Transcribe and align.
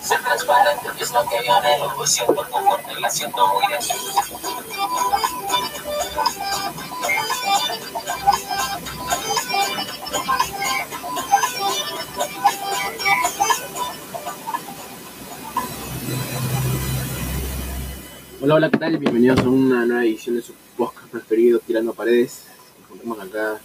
Ser 0.00 0.22
transparente 0.22 0.88
es 1.00 1.12
lo 1.12 1.22
que 1.28 1.46
yo 1.46 1.52
anhelo, 1.52 2.06
siento 2.06 2.34
tu 2.34 2.58
fuerte, 2.58 3.00
la 3.00 3.10
siento 3.10 3.46
muy 3.48 3.64
dentro. 3.68 3.96
Hola, 18.40 18.54
hola, 18.54 18.70
¿qué 18.70 18.78
tal? 18.78 18.98
Bienvenidos 18.98 19.40
a 19.40 19.48
una 19.48 19.84
nueva 19.84 20.04
edición 20.04 20.36
de 20.36 20.42
su 20.42 20.54
podcast 20.76 21.08
preferido, 21.08 21.58
Tirando 21.58 21.92
Paredes. 21.92 22.44
Nos 22.78 22.84
encontramos 22.86 23.20
acá 23.20 23.60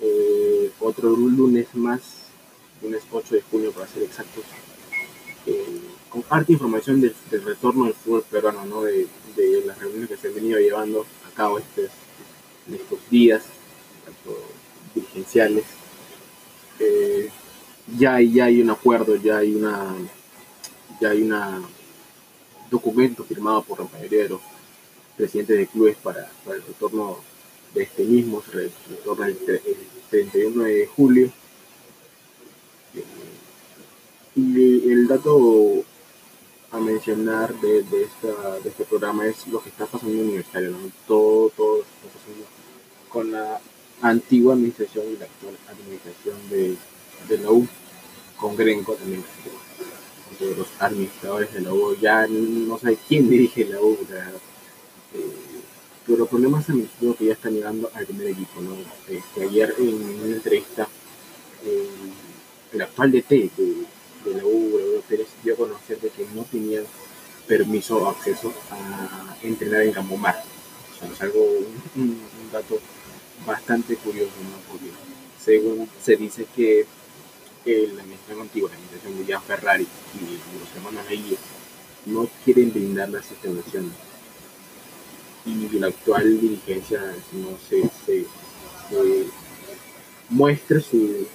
eh, 0.00 0.70
otro 0.80 1.10
lunes 1.10 1.66
más, 1.74 2.00
lunes 2.80 3.02
8 3.10 3.34
de 3.34 3.42
junio 3.42 3.72
para 3.72 3.88
ser 3.88 4.02
exactos, 4.02 4.44
eh, 5.46 5.80
con 6.10 6.24
harta 6.30 6.52
información 6.52 7.00
del, 7.00 7.14
retorno 7.44 7.84
del 7.84 7.94
fútbol 7.94 8.24
peruano, 8.30 8.64
¿no? 8.66 8.82
de, 8.82 9.06
las 9.66 9.78
reuniones 9.78 10.08
que 10.08 10.16
se 10.16 10.28
han 10.28 10.34
venido 10.34 10.58
llevando 10.58 11.04
a 11.30 11.34
cabo 11.36 11.58
en 11.58 12.74
estos 12.74 12.98
días, 13.10 13.42
tanto 14.04 14.38
dirigenciales. 14.94 15.64
Eh, 16.80 17.30
ya, 17.98 18.14
hay- 18.14 18.60
un 18.60 18.70
acuerdo, 18.70 19.16
ya 19.16 19.38
hay 19.38 19.54
una 19.54 19.94
ya 21.00 21.10
hay 21.10 21.22
una 21.22 21.60
documento 22.70 23.22
firmado 23.24 23.62
por 23.62 23.78
la 23.80 23.88
mayoría 23.92 24.22
de 24.24 24.28
los 24.30 24.40
presidentes 25.16 25.58
de 25.58 25.66
clubes 25.66 25.96
para, 25.96 26.30
el 26.46 26.62
retorno 26.62 27.18
de 27.74 27.82
este 27.82 28.04
mismo, 28.04 28.42
se 28.42 28.50
re- 28.52 28.70
retorna 28.90 29.26
el, 29.26 29.38
el 29.48 29.76
31 30.10 30.64
de 30.64 30.86
julio. 30.86 31.30
Y 34.36 34.92
el 34.92 35.08
dato 35.08 35.82
a 36.70 36.78
mencionar 36.78 37.58
de, 37.58 37.82
de, 37.84 38.02
esta, 38.02 38.58
de 38.62 38.68
este 38.68 38.84
programa 38.84 39.26
es 39.26 39.46
lo 39.48 39.62
que 39.62 39.70
está 39.70 39.86
pasando 39.86 40.12
en 40.12 40.20
el 40.20 40.26
universitario, 40.26 40.72
¿no? 40.72 40.90
todo, 41.06 41.48
todo 41.56 41.78
lo 41.78 41.82
que 41.82 41.88
está 41.88 42.18
pasando 42.18 42.44
con 43.08 43.32
la 43.32 43.60
antigua 44.02 44.52
administración 44.52 45.06
y 45.10 45.16
la 45.16 45.24
actual 45.24 45.56
administración 45.68 46.36
de, 46.50 46.76
de 47.28 47.42
la 47.42 47.50
U, 47.50 47.66
con 48.36 48.56
Grenco 48.56 48.92
también 48.92 49.24
de 50.38 50.54
los 50.54 50.68
administradores 50.80 51.54
de 51.54 51.60
la 51.62 51.72
U, 51.72 51.96
ya 51.98 52.26
no 52.26 52.78
sé 52.78 52.98
quién 53.08 53.30
dirige 53.30 53.64
la 53.64 53.80
U, 53.80 53.96
sea, 54.06 54.32
eh, 55.14 55.30
pero 56.04 56.18
los 56.18 56.28
problemas 56.28 56.68
administrativos 56.68 57.16
que 57.16 57.24
ya 57.24 57.32
están 57.32 57.54
llegando 57.54 57.90
al 57.94 58.04
primer 58.04 58.28
equipo, 58.28 58.60
¿no? 58.60 58.76
Este, 59.08 59.44
ayer 59.44 59.74
en 59.78 59.94
una 59.94 60.34
entrevista, 60.34 60.86
eh, 61.64 61.88
el 62.72 62.82
actual 62.82 63.12
DT 63.12 63.30
de, 63.30 63.95
de 64.26 64.34
la 64.36 64.44
U, 64.44 64.72
Gregorio 64.74 65.00
Pérez, 65.08 65.28
dio 65.42 65.54
a 65.54 65.56
conocer 65.56 66.00
de 66.00 66.10
que 66.10 66.26
no 66.34 66.44
tenía 66.44 66.82
permiso 67.46 67.98
o 67.98 68.08
acceso 68.08 68.52
a 68.70 69.36
entrenar 69.42 69.82
en 69.82 69.92
Campomar. 69.92 70.42
O 70.94 70.98
sea, 70.98 71.12
es 71.12 71.20
algo, 71.22 71.44
un, 71.96 72.02
un 72.02 72.52
dato 72.52 72.78
bastante 73.46 73.96
curioso, 73.96 74.32
¿no? 74.50 74.72
Porque 74.72 74.90
según 75.42 75.88
se 76.02 76.16
dice 76.16 76.46
que 76.54 76.86
que 77.66 77.88
la 77.88 78.02
administración 78.02 78.42
antigua, 78.42 78.70
la 78.70 78.76
administración 78.76 79.18
de 79.18 79.24
Gian 79.24 79.42
Ferrari 79.42 79.86
y 80.14 80.60
los 80.60 80.76
hermanos 80.76 81.04
Aguirre 81.08 81.36
no 82.06 82.28
quieren 82.44 82.72
brindar 82.72 83.08
las 83.08 83.28
instalaciones. 83.28 83.90
Y 85.44 85.68
la 85.78 85.88
actual 85.88 86.40
dirigencia 86.40 87.00
no 87.32 87.58
se, 87.68 87.82
se, 88.06 88.22
se 88.88 89.26
muestra 90.28 90.80
su, 90.80 91.26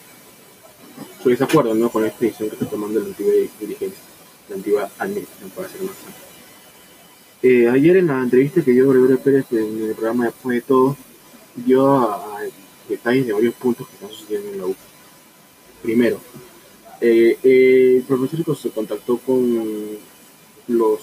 su 1.21 1.30
desacuerdo 1.30 1.73
¿no? 1.73 1.89
con 1.89 2.05
esta 2.05 2.19
decisión 2.19 2.49
que 2.49 2.55
está 2.55 2.67
tomando 2.67 2.99
la 2.99 3.07
antigua 3.07 3.33
dirigencia, 3.59 3.99
la 4.49 4.55
antigua 4.55 4.91
administración, 4.97 5.49
para 5.52 5.69
ser 5.69 5.81
más. 5.81 5.95
Eh, 7.43 7.67
ayer 7.67 7.97
en 7.97 8.08
la 8.08 8.21
entrevista 8.21 8.61
que 8.61 8.71
dio 8.71 8.89
Gregorio 8.89 9.19
Pérez 9.19 9.45
en 9.52 9.83
el 9.83 9.95
programa 9.95 10.25
Después 10.25 10.55
de 10.55 10.61
Todo, 10.61 10.98
dio 11.55 11.98
a, 11.98 12.37
a 12.37 12.39
detalles 12.87 13.26
de 13.26 13.33
varios 13.33 13.53
puntos 13.55 13.87
que 13.87 13.93
están 13.95 14.09
sucediendo 14.09 14.52
en 14.52 14.58
la 14.59 14.65
U. 14.65 14.76
Primero, 15.81 16.20
eh, 17.03 17.36
eh, 17.42 17.95
el 17.97 18.03
profesor 18.03 18.55
se 18.55 18.70
contactó 18.70 19.17
con 19.17 19.97
los 20.67 21.02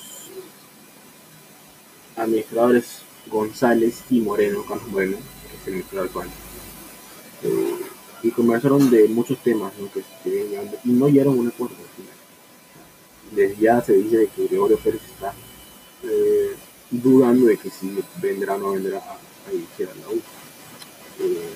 administradores 2.14 3.02
González 3.26 4.04
y 4.08 4.20
Moreno, 4.20 4.64
Carlos 4.66 4.86
Moreno, 4.88 5.16
que 5.16 5.56
es 5.56 5.66
el 5.66 5.72
administrador 5.72 6.06
actual, 6.06 6.28
eh, 7.42 7.74
y 8.22 8.30
conversaron 8.30 8.90
de 8.90 9.08
muchos 9.08 9.38
temas 9.42 9.72
¿no? 9.78 9.90
que 9.92 10.02
se 10.22 10.60
y 10.84 10.90
no 10.90 11.08
llegaron 11.08 11.34
a 11.38 11.40
un 11.40 11.48
acuerdo 11.48 11.76
al 11.76 11.90
final. 11.96 12.14
Desde 13.32 13.62
ya 13.62 13.80
se 13.82 13.92
dice 13.94 14.28
que 14.34 14.46
Gregorio 14.46 14.78
Pérez 14.78 15.02
está 15.04 15.32
eh, 16.04 16.54
dudando 16.90 17.46
de 17.46 17.56
que 17.58 17.70
si 17.70 17.96
vendrá 18.20 18.54
o 18.54 18.58
no 18.58 18.70
vendrá 18.72 18.98
a, 18.98 19.12
a 19.48 19.50
dirigir 19.52 19.88
a 19.88 19.94
la 19.94 20.08
U. 20.08 20.20
Eh, 21.20 21.48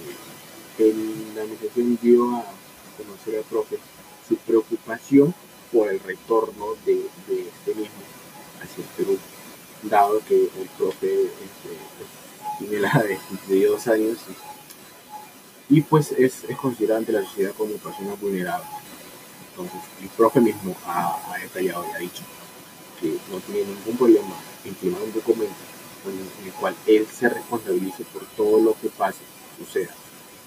el- 0.78 1.34
la 1.34 1.42
administración 1.42 1.98
dio 2.02 2.36
a 2.36 2.44
conocer 2.96 3.36
al 3.38 3.44
profe 3.44 3.78
su 4.28 4.36
preocupación 4.36 5.34
por 5.72 5.88
el 5.88 6.00
retorno 6.00 6.74
de, 6.84 6.94
de 7.28 7.48
este 7.48 7.74
mismo 7.74 8.02
hacia 8.62 8.84
el 8.84 8.90
Perú, 8.96 9.18
dado 9.84 10.20
que 10.28 10.34
el 10.44 10.68
profe 10.78 11.22
este, 11.24 11.76
pues, 11.98 12.58
tiene 12.58 12.80
la 12.80 12.92
de 13.02 13.18
52 13.18 13.86
años 13.88 14.18
y, 14.28 14.51
y, 15.72 15.80
pues 15.80 16.12
es, 16.12 16.44
es 16.48 16.56
considerado 16.56 16.98
ante 16.98 17.12
la 17.12 17.24
sociedad 17.24 17.52
como 17.56 17.72
persona 17.74 18.14
vulnerable. 18.20 18.66
Entonces, 19.50 19.80
el 20.02 20.08
profe 20.10 20.40
mismo 20.40 20.76
ha, 20.84 21.32
ha 21.32 21.38
detallado 21.38 21.84
y 21.90 21.96
ha 21.96 21.98
dicho 21.98 22.22
que 23.00 23.16
no 23.30 23.38
tiene 23.40 23.64
ningún 23.64 23.96
problema 23.96 24.36
en 24.64 24.76
firmar 24.76 25.02
un 25.02 25.12
documento 25.12 25.54
en 26.06 26.46
el 26.46 26.52
cual 26.54 26.74
él 26.86 27.06
se 27.06 27.28
responsabilice 27.28 28.04
por 28.12 28.24
todo 28.36 28.60
lo 28.60 28.74
que 28.80 28.88
pase, 28.88 29.20
suceda 29.58 29.94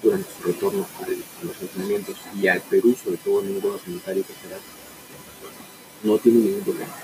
durante 0.02 0.28
su 0.30 0.46
retorno 0.46 0.86
a 1.02 1.44
los 1.44 1.60
entrenamientos 1.60 2.16
y 2.40 2.46
al 2.46 2.60
Perú, 2.60 2.94
sobre 3.02 3.16
todo 3.16 3.40
en 3.42 3.48
el 3.48 3.60
grado 3.60 3.78
sanitario 3.78 4.24
que 4.26 4.34
será, 4.34 4.60
no 6.02 6.18
tiene 6.18 6.38
ningún 6.38 6.62
problema. 6.62 6.94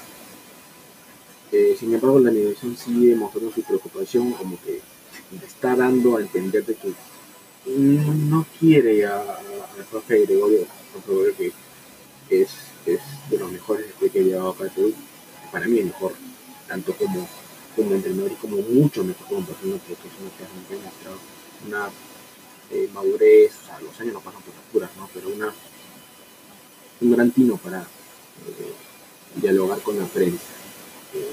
Eh, 1.50 1.76
sin 1.78 1.92
embargo, 1.92 2.20
la 2.20 2.30
administración 2.30 2.76
sigue 2.76 3.16
mostrando 3.16 3.52
su 3.52 3.62
preocupación, 3.62 4.32
como 4.32 4.58
que 4.62 4.80
está 5.44 5.74
dando 5.74 6.16
a 6.16 6.20
entender 6.20 6.64
de 6.64 6.74
que 6.74 6.92
no 7.66 8.46
quiere 8.58 9.06
a- 9.06 9.20
al 9.76 9.84
profe 9.90 10.20
Gregorio, 10.26 10.66
profe 11.04 11.52
que 12.28 12.42
es, 12.42 12.50
es 12.86 13.00
de 13.30 13.38
los 13.38 13.50
mejores 13.52 13.86
que 13.98 14.18
ha 14.18 14.22
llevado 14.22 14.50
acá 14.50 14.64
Perú, 14.74 14.92
para 15.50 15.66
mí 15.66 15.78
es 15.78 15.86
mejor, 15.86 16.14
tanto 16.66 16.94
como, 16.96 17.28
como 17.76 17.94
entrenador 17.94 18.32
y 18.32 18.36
como 18.36 18.56
mucho 18.58 19.04
mejor 19.04 19.26
como 19.28 19.46
persona, 19.46 19.76
porque 19.88 20.08
es 20.08 20.20
una 20.20 20.30
persona 20.30 20.62
que 20.68 20.74
ha 20.74 20.78
demostrado 20.78 21.18
una 21.66 21.90
eh, 22.70 22.88
madurez, 22.94 23.52
o 23.62 23.66
sea, 23.66 23.80
los 23.80 24.00
años 24.00 24.14
no 24.14 24.20
pasan 24.20 24.42
por 24.42 24.54
puras, 24.72 24.90
¿no? 24.96 25.08
Pero 25.12 25.28
una, 25.28 25.52
un 27.00 27.12
gran 27.12 27.30
tino 27.30 27.56
para 27.58 27.82
eh, 27.82 28.72
dialogar 29.36 29.80
con 29.82 29.98
la 29.98 30.06
prensa. 30.06 30.42
Eh, 31.14 31.32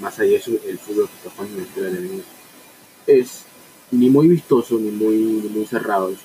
más 0.00 0.18
allá 0.18 0.30
de 0.30 0.36
eso, 0.36 0.52
el 0.66 0.78
fútbol 0.78 1.08
que 1.08 1.16
está 1.16 1.30
jugando 1.30 1.58
en 1.76 1.94
la 1.94 2.00
León 2.00 2.22
es 3.06 3.42
ni 3.92 4.08
muy 4.10 4.28
vistoso 4.28 4.78
ni 4.78 4.90
muy, 4.90 5.16
ni 5.16 5.48
muy 5.48 5.66
cerrado, 5.66 6.10
es, 6.10 6.18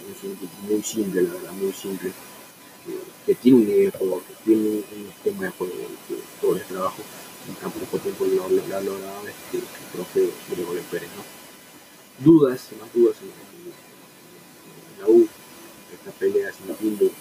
muy 0.69 0.81
simple, 0.83 1.23
la 1.23 1.33
verdad, 1.33 1.51
muy 1.53 1.71
simple. 1.73 2.09
eh, 2.09 2.99
que 3.25 3.35
tiene 3.35 3.57
un 3.59 3.63
idea 3.63 3.91
de 3.91 3.97
juego, 3.97 4.21
que 4.27 4.33
tiene 4.45 4.61
un, 4.69 5.09
esquema 5.09 5.43
de 5.45 5.49
juego, 5.51 5.73
que 6.07 6.15
todo 6.41 6.55
el 6.55 6.61
trabajo 6.63 7.01
en 7.49 7.55
tan 7.55 7.71
poco 7.71 7.97
tiempo 7.99 8.25
lo, 8.25 8.43
ha 8.45 8.81
logrado 8.81 9.27
este, 9.27 9.57
el 9.57 9.63
profe 9.93 10.29
Gregorio 10.51 10.81
Pérez, 10.91 11.09
¿no? 11.17 11.23
Dudas, 12.23 12.69
más 12.79 12.93
dudas 12.93 13.15
en, 13.21 13.27
en- 13.27 13.73
en 14.95 15.01
la 15.01 15.07
U, 15.07 15.27
esta 15.93 16.11
pelea 16.19 16.51
sin 16.53 16.75
fin 16.75 16.97
de 16.97 17.11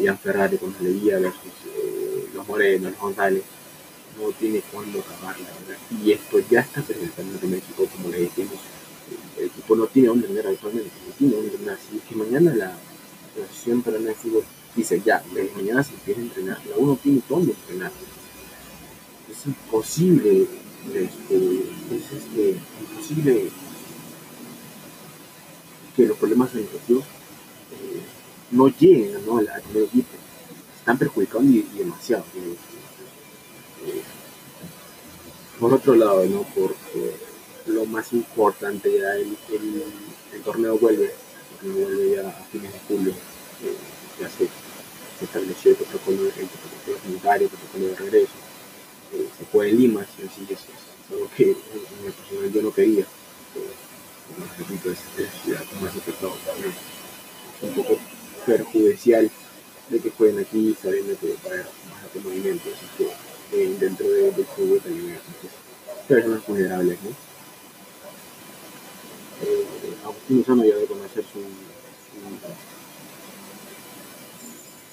Ian 0.00 0.18
Ferrari 0.18 0.56
con 0.58 0.74
Leguía 0.80 1.18
versus 1.18 1.52
eh, 1.66 2.28
los 2.34 2.46
Morenos, 2.48 2.92
los 2.92 3.00
González, 3.00 3.42
no 4.18 4.30
tiene 4.32 4.62
cuándo 4.72 5.00
acabar, 5.00 5.38
la 5.40 5.48
verdad. 5.60 5.78
Y 6.02 6.12
esto 6.12 6.38
ya 6.50 6.60
está 6.60 6.82
presentando 6.82 7.38
en 7.42 7.50
México, 7.50 7.86
como 7.92 8.08
le 8.10 8.20
dijimos, 8.20 8.58
el 9.44 9.50
equipo 9.50 9.76
no 9.76 9.86
tiene 9.86 10.08
dónde 10.08 10.26
entrenar 10.26 10.52
actualmente, 10.52 10.90
no 11.06 11.14
tiene 11.14 11.34
dónde 11.34 11.50
entrenar. 11.50 11.78
Si 11.78 11.96
es 11.98 12.02
que 12.04 12.14
mañana 12.16 12.54
la, 12.54 12.66
la 12.66 13.44
Asociación 13.44 13.82
Peruana 13.82 14.08
de 14.08 14.14
Fútbol 14.14 14.44
dice 14.74 15.02
ya, 15.04 15.22
mañana 15.54 15.82
se 15.84 15.94
empieza 15.94 16.20
a 16.20 16.24
entrenar, 16.24 16.66
la 16.66 16.76
U 16.78 16.86
no 16.86 16.96
tiene 16.96 17.20
dónde 17.28 17.52
entrenar. 17.52 17.92
Es 19.30 19.46
imposible, 19.46 20.46
este, 20.94 21.36
es 21.36 22.12
este, 22.12 22.56
imposible 22.80 23.50
que 25.96 26.06
los 26.06 26.18
problemas 26.18 26.50
administrativos 26.50 27.04
eh, 27.04 28.00
no 28.50 28.68
lleguen 28.68 29.24
¿no? 29.26 29.38
al, 29.38 29.48
primer 29.62 29.88
equipo. 29.88 30.08
Están 30.78 30.98
perjudicando 30.98 31.50
y, 31.52 31.62
demasiado. 31.76 32.24
eh, 33.86 34.02
por 35.58 35.72
otro 35.72 35.94
lado, 35.94 36.24
¿no? 36.26 36.42
por, 36.42 36.74
por 36.74 37.33
lo 37.66 37.86
más 37.86 38.12
importante, 38.12 38.98
ya 38.98 39.14
el, 39.16 39.36
el, 39.50 39.84
el 40.32 40.42
torneo 40.42 40.78
vuelve, 40.78 41.06
el 41.06 41.58
torneo 41.58 41.86
vuelve 41.86 42.16
ya 42.16 42.28
a 42.28 42.44
fines 42.52 42.72
de 42.72 42.78
julio, 42.88 43.12
eh, 43.12 43.76
ya 44.20 44.28
se, 44.28 44.48
se 45.18 45.24
estableció 45.24 45.70
el 45.70 45.76
protocolo, 45.76 46.26
el 46.26 46.32
protocolo 46.32 46.98
sanitario, 47.02 47.46
el 47.46 47.50
protocolo 47.50 47.86
de 47.86 47.96
regreso. 47.96 48.32
Eh, 49.12 49.28
se 49.38 49.44
fue 49.46 49.70
en 49.70 49.78
Lima, 49.78 50.04
sí, 50.04 50.28
sí, 50.34 50.44
eso 50.44 50.64
es 50.72 51.12
algo 51.12 51.30
que 51.36 51.44
en 51.44 52.06
el 52.06 52.12
personal 52.12 52.52
yo 52.52 52.62
no 52.62 52.72
quería. 52.72 53.02
Eh, 53.02 53.74
como 54.26 54.46
repito, 54.58 54.90
es, 54.90 54.98
es 55.18 55.30
que 55.44 55.76
más 55.80 55.94
afectado 55.94 56.32
un 57.62 57.74
poco 57.74 57.98
perjudicial 58.46 59.30
de 59.88 60.00
que 60.00 60.10
jueguen 60.10 60.40
aquí 60.40 60.76
sabiendo 60.82 61.16
que 61.18 61.28
va 61.28 61.50
a 61.50 61.52
haber 61.52 61.66
bastante 61.90 62.20
movimiento, 62.20 62.68
así 62.74 62.86
que 62.98 63.62
eh, 63.62 63.76
dentro 63.78 64.08
de, 64.08 64.32
del 64.32 64.46
fútbol 64.46 64.80
también 64.80 65.12
hay 65.12 66.08
personas 66.08 66.46
vulnerables, 66.46 66.98
¿no? 67.02 67.33
Agustín 70.04 70.38
Lozano 70.38 70.64
ya 70.64 70.74
debe 70.74 70.86
conocer 70.86 71.24
su, 71.24 71.40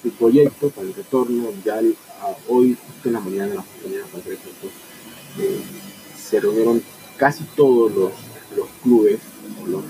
su, 0.02 0.08
su 0.08 0.14
proyecto 0.16 0.70
para 0.70 0.86
el 0.88 0.94
retorno, 0.94 1.52
ya 1.64 1.80
hoy, 2.48 2.76
justo 2.86 3.08
en 3.08 3.12
la 3.12 3.20
mañana, 3.20 3.54
las 3.54 3.66
mañanas, 3.84 4.08
para 4.10 4.24
ser 4.24 4.32
exactos, 4.34 4.70
eh, 5.38 5.60
se 6.16 6.40
reunieron 6.40 6.82
casi 7.16 7.44
todos 7.56 7.92
los, 7.92 8.12
los 8.56 8.68
clubes, 8.82 9.20
o 9.62 9.66
los 9.66 9.84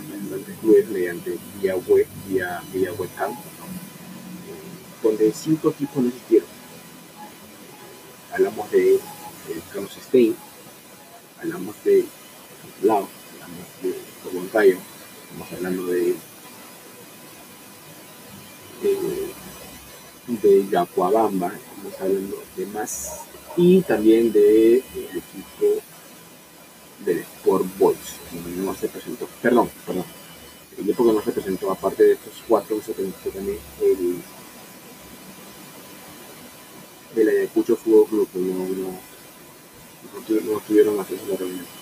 clubes 0.61 0.89
mediante 0.89 1.39
vía 1.61 1.77
web, 1.77 2.07
vía, 2.29 2.63
vía 2.73 2.93
webcam, 2.93 3.33
eh, 3.33 3.37
donde 5.03 5.33
cinco 5.33 5.71
equipos 5.71 6.03
no 6.03 6.09
existieron. 6.09 6.49
Hablamos 8.33 8.71
de, 8.71 8.83
de 8.93 9.01
Carlos 9.73 9.93
Stein, 10.03 10.35
hablamos 11.41 11.75
de 11.85 12.07
Lao, 12.83 13.09
hablamos 13.35 13.67
de 13.83 14.12
Montayo, 14.31 14.77
estamos 15.25 15.53
hablando 15.53 15.87
de 15.87 16.17
de, 18.83 20.49
de 20.49 20.69
Yacuabamba, 20.71 21.53
estamos 21.55 22.01
hablando 22.01 22.43
de 22.57 22.67
más, 22.67 23.13
y 23.57 23.81
también 23.83 24.33
de 24.33 24.77
eh, 24.77 24.85
equipo 25.11 25.83
del 27.05 27.19
Sport 27.19 27.67
Boys, 27.79 27.99
que 28.31 28.39
no 28.61 28.75
se 28.75 28.89
presentó, 28.89 29.29
perdón, 29.41 29.71
perdón, 29.87 30.05
el 30.79 30.85
equipo 30.85 31.05
que 31.05 31.13
no 31.13 31.23
se 31.23 31.33
presentó, 31.33 31.71
aparte 31.71 32.03
de 32.05 32.13
estos 32.13 32.35
cuatro, 32.49 32.81
se 32.81 32.93
presentó 32.93 33.31
también 33.31 33.59
el 33.81 34.17
del 37.15 37.29
Ayacucho 37.29 37.77
Fútbol 37.77 38.07
Club, 38.07 38.29
que 38.33 38.39
no, 38.39 38.55
no, 38.55 38.99
no, 40.47 40.53
no 40.53 40.61
tuvieron 40.61 40.99
acceso 40.99 41.25
a 41.27 41.29
la 41.29 41.37
reunión. 41.37 41.82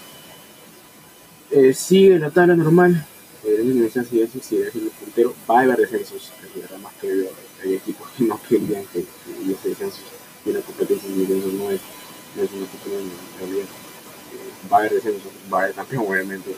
Eh, 1.53 1.75
sigue 1.75 2.17
la 2.19 2.31
tabla 2.31 2.55
normal, 2.55 3.05
eh, 3.43 3.57
la 3.59 3.73
Universidad 3.73 4.05
sigue 4.05 4.29
sigue 4.41 4.69
el 4.69 4.91
puntero, 4.91 5.35
va 5.51 5.59
a 5.59 5.63
haber 5.63 5.79
descensos, 5.79 6.31
es 6.45 6.63
verdad, 6.63 6.79
más 6.79 6.93
que 7.01 7.29
hay 7.65 7.75
equipos 7.75 8.09
que 8.17 8.23
no 8.23 8.41
querían 8.49 8.85
que, 8.93 9.05
hubiese 9.43 9.71
descensos, 9.71 10.05
y 10.47 10.53
la 10.53 10.61
competencia 10.61 11.09
individual 11.09 11.59
no 11.59 11.71
es, 11.73 11.81
es 11.81 12.53
una 12.53 12.67
cuestión 12.67 13.01
en 13.01 13.39
realidad. 13.41 13.65
Eh, 13.65 14.69
va 14.73 14.77
a 14.77 14.81
haber 14.81 14.95
descensos, 14.95 15.33
va 15.53 15.59
a 15.59 15.63
haber 15.65 15.75
campeón, 15.75 16.05
obviamente. 16.07 16.55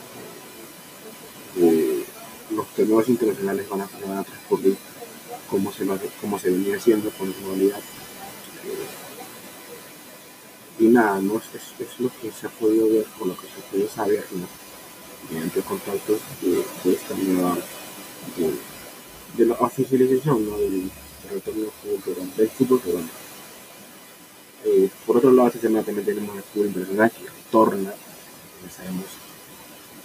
Eh, 1.57 2.05
los 2.55 2.67
torneos 2.75 3.09
internacionales 3.09 3.69
van 3.71 3.81
a, 3.81 3.89
van 4.07 4.19
a 4.19 4.25
transcurrir 4.25 4.77
como 5.49 5.73
se, 5.73 5.87
como 6.21 6.39
se 6.39 6.51
venía 6.51 6.77
haciendo 6.77 7.11
con 7.13 7.31
normalidad. 7.31 7.79
Eh, 7.79 8.89
y 10.81 10.89
nada, 10.89 11.19
¿no? 11.21 11.37
es, 11.37 11.45
es, 11.81 12.01
lo 12.01 12.11
que 12.21 12.31
se 12.31 12.47
ha 12.47 12.51
podido 12.51 12.89
ver, 12.89 13.07
o 13.21 13.27
lo 13.27 13.35
que 13.37 13.47
se 13.47 13.61
ha 13.61 13.71
podido 13.71 13.89
saber, 13.89 14.27
¿no? 14.33 14.47
mediante 15.31 15.61
contactos 15.61 16.21
de, 16.41 16.65
de 16.85 16.97
esta 16.97 17.15
nueva 17.15 17.57
de, 18.37 18.55
de 19.37 19.47
la 19.47 19.55
oficialización 19.55 20.49
¿no? 20.49 20.59
del 20.59 20.91
retorno 21.31 21.63
del 21.63 21.71
fútbol 21.71 22.49
fútbol 22.51 22.81
peruano. 22.81 23.09
Eh, 24.65 24.89
por 25.07 25.17
otro 25.17 25.33
lado, 25.33 25.49
esta 25.49 25.61
semana 25.61 25.85
también 25.85 26.07
tenemos 26.07 26.37
el 26.37 26.43
fútbol 26.43 26.67
internacional 26.69 27.11
que 27.11 27.27
retorna, 27.27 27.95
ya 28.65 28.71
sabemos, 28.71 29.05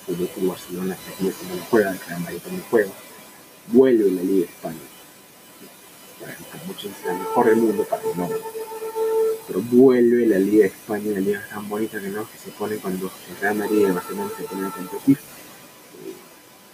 el 0.07 0.27
fútbol 0.27 0.47
Barcelona 0.49 0.95
esta 0.95 1.11
fin 1.11 1.27
de 1.27 1.33
semana 1.33 1.67
juega, 1.69 1.91
el 1.91 1.99
Real 1.99 2.21
Madrid 2.21 2.39
también 2.39 2.63
juega, 2.69 2.91
vuelve 3.67 4.11
la 4.11 4.21
Liga 4.21 4.45
de 4.47 4.51
España, 4.51 4.79
para 6.19 6.63
muchos 6.65 6.91
el 7.05 7.17
mejor 7.17 7.45
del 7.45 7.55
mundo 7.57 7.83
para 7.83 8.01
el 8.09 8.17
norte. 8.17 8.66
4. 9.47 9.61
Vuelve 9.71 10.25
la 10.27 10.39
Liga 10.39 10.63
de 10.63 10.67
España, 10.67 11.11
la 11.11 11.19
liga 11.19 11.47
tan 11.49 11.67
bonita 11.69 11.99
que 11.99 12.09
no, 12.09 12.29
que 12.29 12.38
se 12.38 12.51
pone 12.51 12.77
cuando 12.77 13.11
el 13.29 13.38
Real 13.41 13.55
Madrid 13.55 13.79
y 13.79 13.91
Barcelona 13.91 14.31
se 14.38 14.44
ponen 14.44 14.65
a 14.65 14.71
competir. 14.71 15.17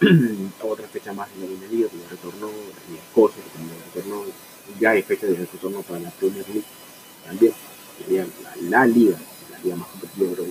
Eh, 0.00 0.48
otra 0.62 0.86
fecha 0.88 1.12
más 1.12 1.28
de 1.34 1.40
la 1.40 1.46
Bundesliga, 1.46 1.88
que 1.88 1.96
retornó, 2.10 2.48
la 2.48 2.98
Escocia, 2.98 3.42
que 3.42 3.50
también 3.50 3.76
retornó, 3.94 4.24
ya 4.80 4.90
hay 4.90 5.02
fecha 5.02 5.26
de 5.26 5.34
retorno 5.34 5.82
para 5.82 6.00
la 6.00 6.10
Premier 6.10 6.48
League 6.48 6.64
también, 7.24 7.54
sería 7.98 8.26
la, 8.68 8.86
liga, 8.86 9.16
la 9.50 9.58
liga 9.60 9.76
más 9.76 9.88
competitiva 9.88 10.32
creo 10.34 10.46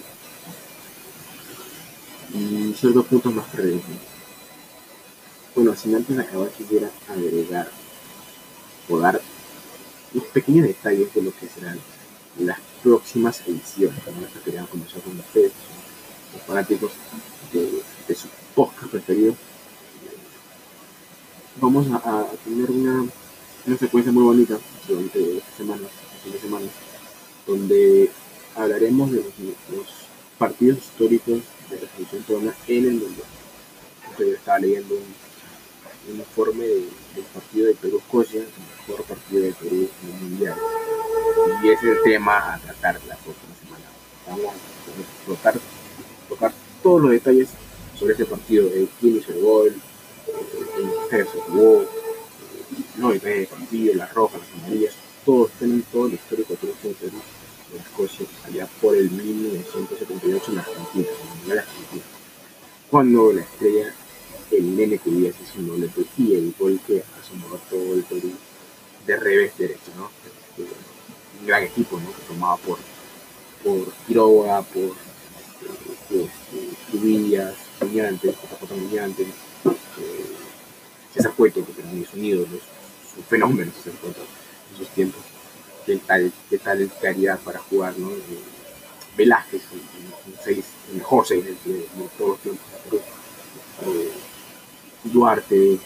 Y 2.33 2.73
son 2.73 2.93
dos 2.93 3.05
puntos 3.05 3.33
más 3.33 3.45
perdidos. 3.45 3.81
Bueno, 5.55 5.75
sin 5.75 5.95
antes 5.95 6.17
acabar 6.17 6.49
quisiera 6.49 6.89
agregar 7.07 7.69
o 8.89 8.97
dar 8.97 9.21
los 10.13 10.23
pequeños 10.25 10.67
detalles 10.67 11.13
de 11.13 11.21
lo 11.21 11.31
que 11.31 11.47
será 11.47 11.75
las 12.39 12.59
próximas 12.81 13.41
ediciones, 13.47 13.97
¿no? 14.07 14.25
Esto 14.25 14.39
quería 14.44 14.65
conversar 14.65 15.01
con 15.01 15.19
ustedes, 15.19 15.51
los 16.33 16.41
fanáticos 16.44 16.91
de, 17.51 17.81
de 18.07 18.15
su 18.15 18.27
podcast 18.56 18.91
preferido. 18.91 19.35
Vamos 21.62 21.85
a, 21.91 22.25
tener 22.44 22.69
una, 22.71 23.06
una 23.68 23.77
secuencia 23.77 24.12
muy 24.12 24.24
bonita 24.24 24.57
durante 24.88 25.38
esta 25.38 25.57
semana, 25.57 25.81
este 25.83 26.24
fin 26.24 26.31
de 26.33 26.39
semana, 26.39 26.65
donde 27.45 28.12
hablaremos 28.56 29.12
de 29.12 29.18
los, 29.18 30.03
partidos 30.38 30.79
históricos 30.79 31.39
de 31.69 31.79
la 31.79 31.88
selección 31.95 32.24
peruana 32.24 32.56
en 32.68 32.86
el 32.86 32.94
mundo. 32.95 33.24
Yo 34.18 34.25
estaba 34.25 34.59
leyendo 34.59 34.95
un, 34.95 36.13
un 36.13 36.19
informe 36.19 36.65
de- 36.65 37.02
del 37.15 37.25
partido 37.25 37.68
de 37.68 37.75
Perú-Escocia, 37.75 38.42
el 38.42 38.48
mejor 38.88 39.06
partido 39.06 39.44
de 39.44 39.54
Perú 39.54 39.89
en 40.04 40.10
el 40.10 40.21
mundial. 40.21 40.56
Y 41.63 41.69
es 41.69 41.83
el 41.83 42.01
tema 42.04 42.54
a 42.54 42.60
tratar 42.60 42.95
la 43.07 43.15
próxima 43.15 43.56
semana. 43.62 43.86
Vamos 44.27 44.54
a 44.54 45.25
tocar, 45.25 45.56
tocar 46.30 46.54
todos 46.81 47.01
los 47.01 47.12
detalles 47.12 47.50
sobre 47.98 48.13
ese 48.13 48.25
partido, 48.25 48.68
eh, 48.68 48.88
quién 49.00 49.18
hizo 49.18 49.31
el 49.31 49.42
gol, 49.42 49.74
en 50.77 51.10
qué 51.10 51.18
se 51.24 51.39
jugó, 51.39 51.86
los 52.98 53.13
detalles 53.13 53.50
del 53.50 53.60
partido, 53.60 53.94
las 53.95 54.13
rojas, 54.13 54.42
las 54.42 54.63
amarillas, 54.63 54.94
todos 55.25 55.51
tienen 55.51 55.83
todo 55.92 56.07
el 56.07 56.13
histórico 56.13 56.54
de 56.62 56.68
de 56.68 56.95
Perú 56.95 57.21
de 57.71 57.80
Escocia 57.80 58.25
allá 58.46 58.67
por 58.82 58.96
el 58.96 59.10
1978 59.10 60.51
en 60.51 60.58
Argentina, 60.60 61.08
en 61.08 61.27
el 61.27 61.38
Mundial 61.38 61.60
Argentina. 61.60 62.03
Cuando 62.89 63.34
la 63.34 63.41
estrella, 63.41 63.93
el 64.57 64.75
nene 64.75 64.98
que 64.98 65.10
hubiese 65.10 65.38
hizo 65.43 65.60
un 65.60 65.67
doblete 65.67 66.05
y 66.17 66.33
el 66.36 66.53
gol 66.57 66.79
que 66.86 67.03
asomó 67.22 67.48
todo 67.69 67.93
el 67.93 68.03
Perú 68.03 68.31
de 69.07 69.17
revés 69.17 69.57
derecho, 69.57 69.91
¿no? 69.98 70.10
Este, 70.25 70.74
un 71.39 71.48
gran 71.48 71.63
equipo, 71.63 72.00
¿no? 72.00 72.07
Que 72.15 72.22
tomaba 72.27 72.57
por, 72.57 72.77
por 73.63 73.91
Quiroga, 74.07 74.62
por 74.62 74.83
eh, 74.83 74.91
este, 76.12 76.69
Cubillas, 76.91 77.55
Muñantes, 77.81 78.36
JJ 78.36 78.75
Muñantes, 78.77 79.27
eh, 79.27 80.25
César 81.13 81.33
Cueto, 81.36 81.65
que 81.65 81.74
también 81.74 82.03
es 82.03 82.13
un 82.13 82.24
ídolo, 82.25 82.45
es 82.55 83.17
un 83.17 83.24
fenómeno 83.25 83.72
César 83.83 84.00
Cueto 84.00 84.22
en 84.72 84.77
sus 84.77 84.88
tiempos. 84.89 85.22
Qué 85.86 85.98
tal, 85.98 86.31
qué 86.50 86.57
tal 86.60 86.89
calidad 87.01 87.39
para 87.39 87.60
jugar, 87.60 87.98
¿no? 87.98 88.10
Eh, 88.12 88.17
Velázquez, 89.17 89.62
un, 89.74 90.31
un 90.33 90.39
seis, 90.43 90.65
el 90.91 90.98
mejor 90.98 91.27
6 91.27 91.43
de, 91.45 91.51
de- 91.51 91.88
todos 92.17 92.29
los 92.31 92.39
tiempos. 92.39 92.65
Eh, 93.86 94.12
Duarte, 95.03 95.79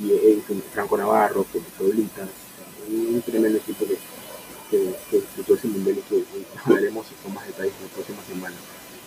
y 0.00 0.10
Edison, 0.10 0.62
Franco 0.72 0.96
Navarro, 0.96 1.44
con 1.44 1.62
Solitas, 1.78 2.28
un 2.88 3.22
tremendo 3.22 3.58
equipo 3.58 3.86
que, 3.86 3.98
que, 4.70 4.94
que 5.10 5.16
disputó 5.20 5.54
ese 5.54 5.68
mundial 5.68 5.98
y 5.98 6.02
que 6.02 6.24
hablaremos 6.64 7.06
con 7.22 7.34
más 7.34 7.46
detalles 7.46 7.74
la 7.80 7.88
próxima 7.88 8.22
semana 8.24 8.56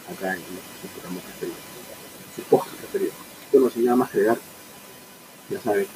acá 0.10 0.34
en 0.36 0.42
nuestro 0.42 0.90
programa 0.94 1.20
preferido, 1.22 1.58
su 2.36 2.78
preferido. 2.78 3.12
Bueno, 3.52 3.70
sin 3.70 3.86
nada 3.86 3.98
más 3.98 4.10
que 4.12 4.18
agregar, 4.20 4.38
ya 5.50 5.62
saben, 5.62 5.88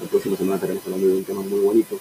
la 0.00 0.08
próxima 0.08 0.36
semana 0.36 0.56
estaremos 0.56 0.84
hablando 0.84 1.06
de 1.06 1.16
un 1.16 1.24
tema 1.24 1.42
muy 1.42 1.60
bonito. 1.60 1.98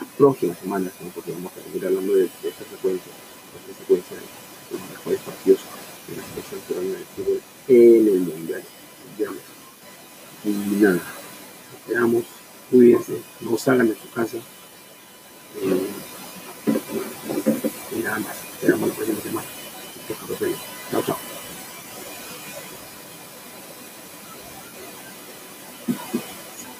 Las 0.00 0.08
próximas 0.16 0.58
semanas, 0.58 0.92
¿no? 1.00 1.08
porque 1.10 1.32
vamos 1.32 1.52
a 1.52 1.62
seguir 1.62 1.86
hablando 1.86 2.12
de, 2.14 2.22
de 2.22 2.48
esta 2.48 2.64
secuencia, 2.64 3.12
de 3.12 3.70
esta 3.70 3.82
secuencia 3.82 4.16
de 4.16 4.78
los 4.78 4.90
mejores 4.90 5.20
partidos 5.20 5.60
de 6.08 6.16
la 6.16 6.22
selección 6.26 6.60
peruana 6.66 6.98
fútbol 7.14 7.40
en 7.68 8.06
el 8.08 8.20
mundial. 8.20 8.62
Ya. 9.22 9.28
Y 10.44 10.50
nada, 10.50 11.00
esperamos, 11.76 12.24
cuídense, 12.70 13.22
no 13.40 13.56
salgan 13.56 13.88
de 13.88 13.94
su 13.94 14.10
casa. 14.10 14.38
Eh, 15.56 15.90
y 17.92 17.98
nada 18.00 18.18
más, 18.18 18.36
esperamos 18.54 18.88
la 18.88 18.94
próxima 18.94 19.20
semana. 19.20 19.46
Chao, 20.90 21.02
chao. 21.04 21.18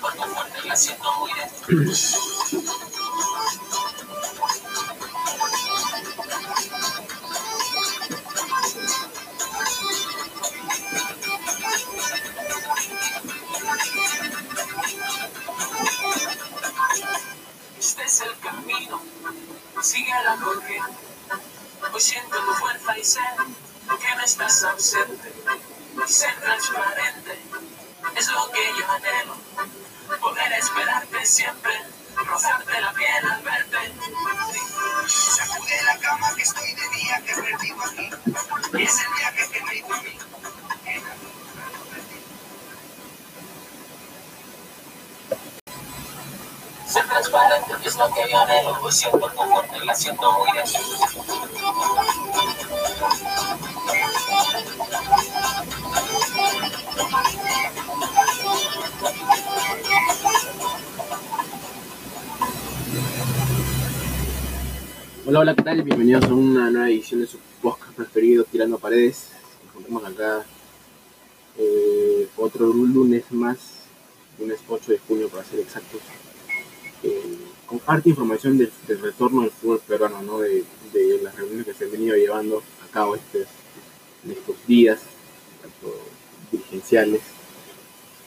Porque 0.01 0.19
muy 0.19 1.93
siento 48.93 49.29
fuerte, 49.31 49.85
la 49.87 49.95
siento 49.95 50.33
muy 50.33 50.49
dentro. 50.55 50.81
Hola, 65.25 65.41
hola, 65.41 65.55
¿qué 65.55 65.63
tal? 65.63 65.83
Bienvenidos 65.83 66.25
a 66.25 66.35
una 66.35 66.71
nueva 66.71 66.91
edición 66.91 67.21
de 67.21 67.27
su 67.27 67.39
podcast 67.63 67.95
preferido, 67.95 68.45
Tirando 68.45 68.79
Paredes. 68.79 69.29
Nos 69.65 69.71
encontramos 69.71 70.05
acá 70.05 70.45
eh, 71.57 72.29
otro 72.37 72.67
lunes 72.67 73.25
más, 73.31 73.59
lunes 74.39 74.61
8 74.69 74.93
de 74.93 74.99
junio 74.99 75.29
para 75.31 75.45
ser 75.45 75.61
exactos, 75.61 76.03
con 77.67 77.81
harta 77.87 78.09
información 78.09 78.59
del, 78.59 78.71
del 78.87 79.01
retorno 79.01 79.43
del 79.43 79.51
fútbol 79.51 79.81
peruano, 79.87 80.23
¿no? 80.23 80.39
de, 80.41 80.65
de 80.93 81.21
las 81.23 81.35
reuniones 81.37 81.67
que 81.67 81.75
se 81.75 81.85
han 81.85 81.93
venido 81.93 82.17
llevando 82.17 82.63
a 82.85 82.93
cabo 82.93 83.17
en 83.17 84.31
estos 84.31 84.57
días, 84.67 85.01
tanto 85.63 85.97
dirigenciales. 86.51 87.21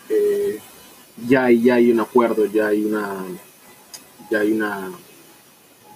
Eh, 0.10 0.60
ya, 1.28 1.50
ya 1.52 1.76
hay 1.76 1.92
un 1.92 2.00
acuerdo, 2.00 2.46
ya 2.46 2.68
hay 2.68 2.84
una 2.86 3.24
ya 4.30 4.40
hay 4.40 4.52
una 4.52 4.92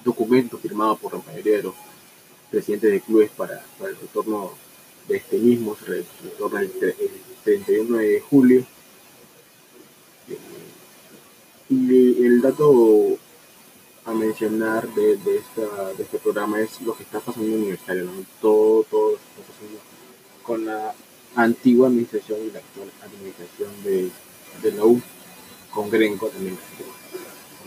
documento 0.04 0.58
firmado 0.58 0.96
por 0.98 1.14
la 1.14 1.22
mayoría 1.26 1.58
de 1.58 1.64
los 1.64 1.74
presidentes 2.52 2.92
de 2.92 3.02
clubes 3.02 3.30
para, 3.32 3.64
para 3.78 3.92
el 3.92 3.98
retorno 3.98 4.52
de 5.08 5.18
este 5.18 5.38
mismo, 5.38 5.76
se 5.76 5.86
re- 5.86 6.06
retorna 6.24 6.62
el, 6.62 6.72
el 6.82 7.12
31 7.44 7.98
de 7.98 8.22
julio. 8.22 8.66
Eh, 10.30 10.38
Y 11.70 12.26
el 12.26 12.42
dato 12.42 13.18
a 14.06 14.14
mencionar 14.14 14.88
de, 14.94 15.18
de, 15.18 15.38
esta, 15.38 15.94
de 15.94 16.04
este 16.04 16.20
programa 16.20 16.60
es 16.62 16.82
lo 16.82 16.96
que 16.96 17.04
está 17.04 17.20
pasando 17.20 17.48
en 17.48 17.56
universitario, 17.56 18.06
¿no? 18.06 18.12
todo, 18.42 18.84
todo 18.84 19.12
lo 19.12 19.18
que 19.18 19.24
está 19.24 19.54
pasando 19.54 19.80
con 20.44 20.66
la 20.66 20.94
antigua 21.36 21.88
administración 21.88 22.40
y 22.42 22.52
la 22.52 22.60
actual 22.60 22.92
administración 23.04 23.70
de, 23.84 24.10
de 24.64 24.72
la 24.78 24.86
U, 24.86 25.02
con 25.72 25.90
Grenco 25.90 26.28
también 26.28 26.58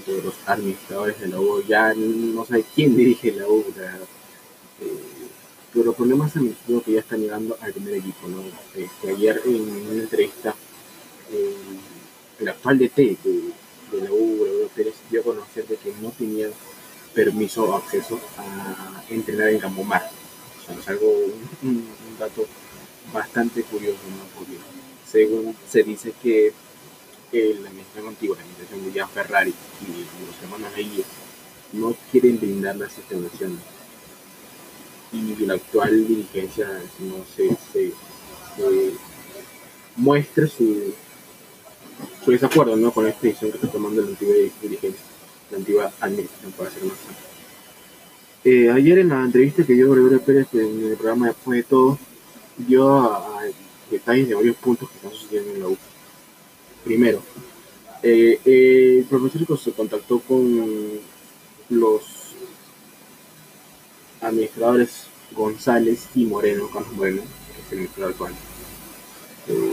de 0.06 0.22
los 0.22 0.34
administradores 0.46 1.20
de 1.20 1.28
la 1.28 1.40
U, 1.40 1.62
ya 1.62 1.94
no 1.94 2.44
sé 2.44 2.64
quién 2.74 2.96
dirige 2.96 3.32
la 3.32 3.46
U, 3.46 3.64
eh, 4.80 4.88
pero 5.72 5.86
los 5.86 5.94
problemas 5.94 6.34
administrativos 6.36 6.82
que 6.82 6.92
ya 6.92 7.00
están 7.00 7.20
llegando 7.20 7.56
al 7.60 7.72
primer 7.72 7.94
equipo, 7.94 8.28
¿no? 8.28 8.42
Este, 8.74 9.10
ayer 9.10 9.40
en 9.46 9.62
una 9.62 10.02
entrevista, 10.02 10.54
eh, 11.30 11.54
el 12.40 12.48
actual 12.48 12.78
DT 12.78 13.18
de 13.92 14.02
la 14.02 14.12
U, 14.12 14.38
Gregorio 14.40 14.68
Pérez, 14.68 14.94
dio 15.10 15.20
a 15.20 15.24
conocer 15.24 15.66
de 15.66 15.76
que 15.76 15.92
no 16.00 16.10
tenía 16.10 16.48
permiso 17.14 17.64
o 17.64 17.76
acceso 17.76 18.18
a 18.38 19.02
entrenar 19.08 19.48
en 19.48 19.58
Campomar. 19.58 20.10
O 20.60 20.66
sea, 20.66 20.78
es 20.78 20.88
algo, 20.88 21.08
un, 21.62 21.68
un 21.68 22.18
dato 22.18 22.46
bastante 23.12 23.62
curioso, 23.62 24.00
¿no? 24.16 24.24
Porque 24.38 24.56
según 25.10 25.56
se 25.68 25.82
dice 25.82 26.12
que 26.22 26.52
que 27.32 27.54
la 27.54 27.70
administración 27.70 28.08
antigua, 28.08 28.36
la 28.36 28.42
administración 28.42 28.84
de 28.84 28.92
Gian 28.92 29.08
Ferrari 29.08 29.54
y 29.80 30.26
los 30.26 30.42
hermanos 30.42 30.76
Leguía 30.76 31.04
no 31.72 31.96
quieren 32.10 32.38
brindar 32.38 32.76
las 32.76 32.96
instalaciones. 32.98 33.58
Y 35.12 35.46
la 35.46 35.54
actual 35.54 36.06
dirigencia 36.06 36.68
no 37.00 37.24
se, 37.34 37.48
se, 37.72 37.92
se 38.56 38.92
muestra 39.96 40.46
su, 40.46 40.94
su 42.24 42.30
desacuerdo 42.30 42.76
¿no? 42.76 42.90
con 42.90 43.06
esta 43.06 43.20
decisión 43.22 43.50
que 43.50 43.58
está 43.58 43.68
tomando 43.68 44.02
la 44.02 44.08
antigua 44.08 44.34
dirigencia, 44.60 45.04
la 45.50 45.58
antigua 45.58 45.92
administración, 46.00 46.52
para 46.52 46.70
ser 46.70 46.84
más. 46.84 46.96
Eh, 48.44 48.70
ayer 48.70 48.98
en 48.98 49.08
la 49.08 49.24
entrevista 49.24 49.64
que 49.64 49.74
dio 49.74 49.90
Gregorio 49.90 50.20
Pérez 50.20 50.48
en 50.54 50.84
el 50.84 50.96
programa 50.96 51.28
Después 51.28 51.58
de 51.58 51.62
Todo, 51.62 51.98
dio 52.58 52.88
a, 52.98 53.16
a 53.16 53.42
detalles 53.90 54.28
de 54.28 54.34
varios 54.34 54.56
puntos 54.56 54.90
que 54.90 54.96
están 54.96 55.12
sucediendo 55.12 55.52
en 55.54 55.60
la 55.60 55.68
U. 55.68 55.76
Primero, 56.84 57.22
eh, 58.02 58.40
eh, 58.44 58.96
el 58.98 59.04
profesor 59.04 59.58
se 59.58 59.70
contactó 59.70 60.18
con 60.18 61.00
los 61.68 62.34
administradores 64.20 65.06
González 65.32 66.08
y 66.14 66.26
Moreno, 66.26 66.68
Carlos 66.72 66.92
Moreno, 66.94 67.22
que 67.22 67.60
es 67.60 67.72
el 67.72 67.78
administrador 67.78 68.10
actual, 68.10 68.34
eh, 69.48 69.71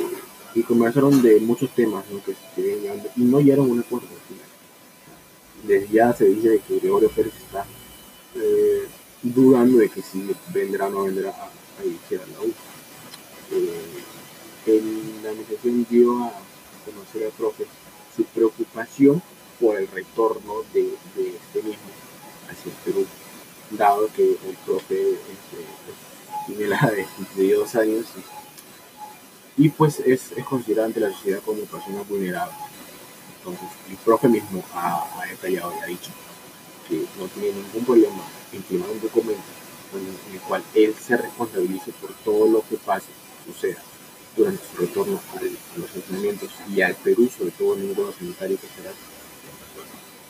y 0.56 0.64
conversaron 0.64 1.22
de 1.22 1.40
muchos 1.40 1.70
temas 1.76 2.04
¿no? 2.12 2.24
que 2.24 2.34
se 2.56 3.02
y 3.16 3.22
no 3.22 3.40
llegaron 3.40 3.70
a 3.70 3.74
un 3.74 3.80
acuerdo 3.80 4.08
al 4.08 4.22
final. 4.28 4.48
Desde 5.64 5.94
ya 5.94 6.14
se 6.14 6.26
dice 6.26 6.62
que 6.68 6.80
Gregorio 6.80 7.10
Pérez 7.10 7.34
está 7.38 7.66
eh, 8.36 8.88
dudando 9.22 9.78
de 9.80 9.90
que 9.90 10.02
si 10.02 10.30
vendrá 10.54 10.88
o 10.88 10.90
no 10.92 11.04
vendrá 11.04 11.30
a, 11.32 11.46
a 11.80 11.84
dirigir 11.84 12.20
a 12.22 12.28
la 12.28 12.40
U. 12.42 12.54
Eh, 13.52 14.04
el- 14.68 15.24
la 15.24 15.30
administración 15.30 15.86
dio 15.90 16.24
a 16.26 16.32
conocer 16.86 17.26
al 17.26 17.32
profe 17.32 17.66
su 18.16 18.24
preocupación 18.26 19.22
por 19.60 19.78
el 19.78 19.88
retorno 19.88 20.64
de, 20.74 20.82
de 21.16 21.30
este 21.36 21.62
mismo 21.64 21.90
hacia 22.50 22.72
el 22.72 22.78
Perú, 22.86 23.06
dado 23.72 24.08
que 24.16 24.24
el 24.32 24.56
profe 24.66 25.12
este, 25.12 25.58
pues, 25.86 25.98
tiene 26.48 26.68
la 26.68 26.80
de 26.92 27.06
52 27.18 27.76
años 27.76 28.06
y, 28.18 28.22
y, 29.60 29.70
pues 29.70 30.00
es, 30.00 30.32
es 30.36 30.46
considerado 30.46 30.88
ante 30.88 31.00
la 31.00 31.12
sociedad 31.12 31.42
como 31.46 31.62
persona 31.64 32.02
vulnerable. 32.08 32.54
Entonces, 33.38 33.68
el 33.90 33.98
profe 33.98 34.28
mismo 34.28 34.64
ha, 34.74 35.22
ha 35.22 35.26
detallado 35.26 35.74
y 35.78 35.84
ha 35.84 35.86
dicho 35.86 36.12
que 36.88 37.06
no 37.20 37.28
tiene 37.28 37.54
ningún 37.54 37.86
problema 37.86 38.24
en 38.52 38.64
firmar 38.64 38.90
un 38.90 39.02
documento 39.02 39.44
en 39.94 40.34
el 40.34 40.42
cual 40.42 40.64
él 40.74 40.96
se 40.96 41.18
responsabilice 41.18 41.92
por 42.00 42.14
todo 42.24 42.48
lo 42.48 42.64
que 42.68 42.78
pase, 42.78 43.08
suceda 43.46 43.82
durante 44.38 44.64
su 44.64 44.82
retorno 44.82 45.20
a 45.36 45.80
los 45.80 45.96
entrenamientos 45.96 46.50
y 46.74 46.82
al 46.82 46.96
Perú, 46.96 47.30
sobre 47.36 47.52
todo 47.52 47.76
en 47.76 47.84
un 47.84 47.94
grado 47.94 48.14
sanitario 48.14 48.58
que 48.60 48.68
será, 48.68 48.94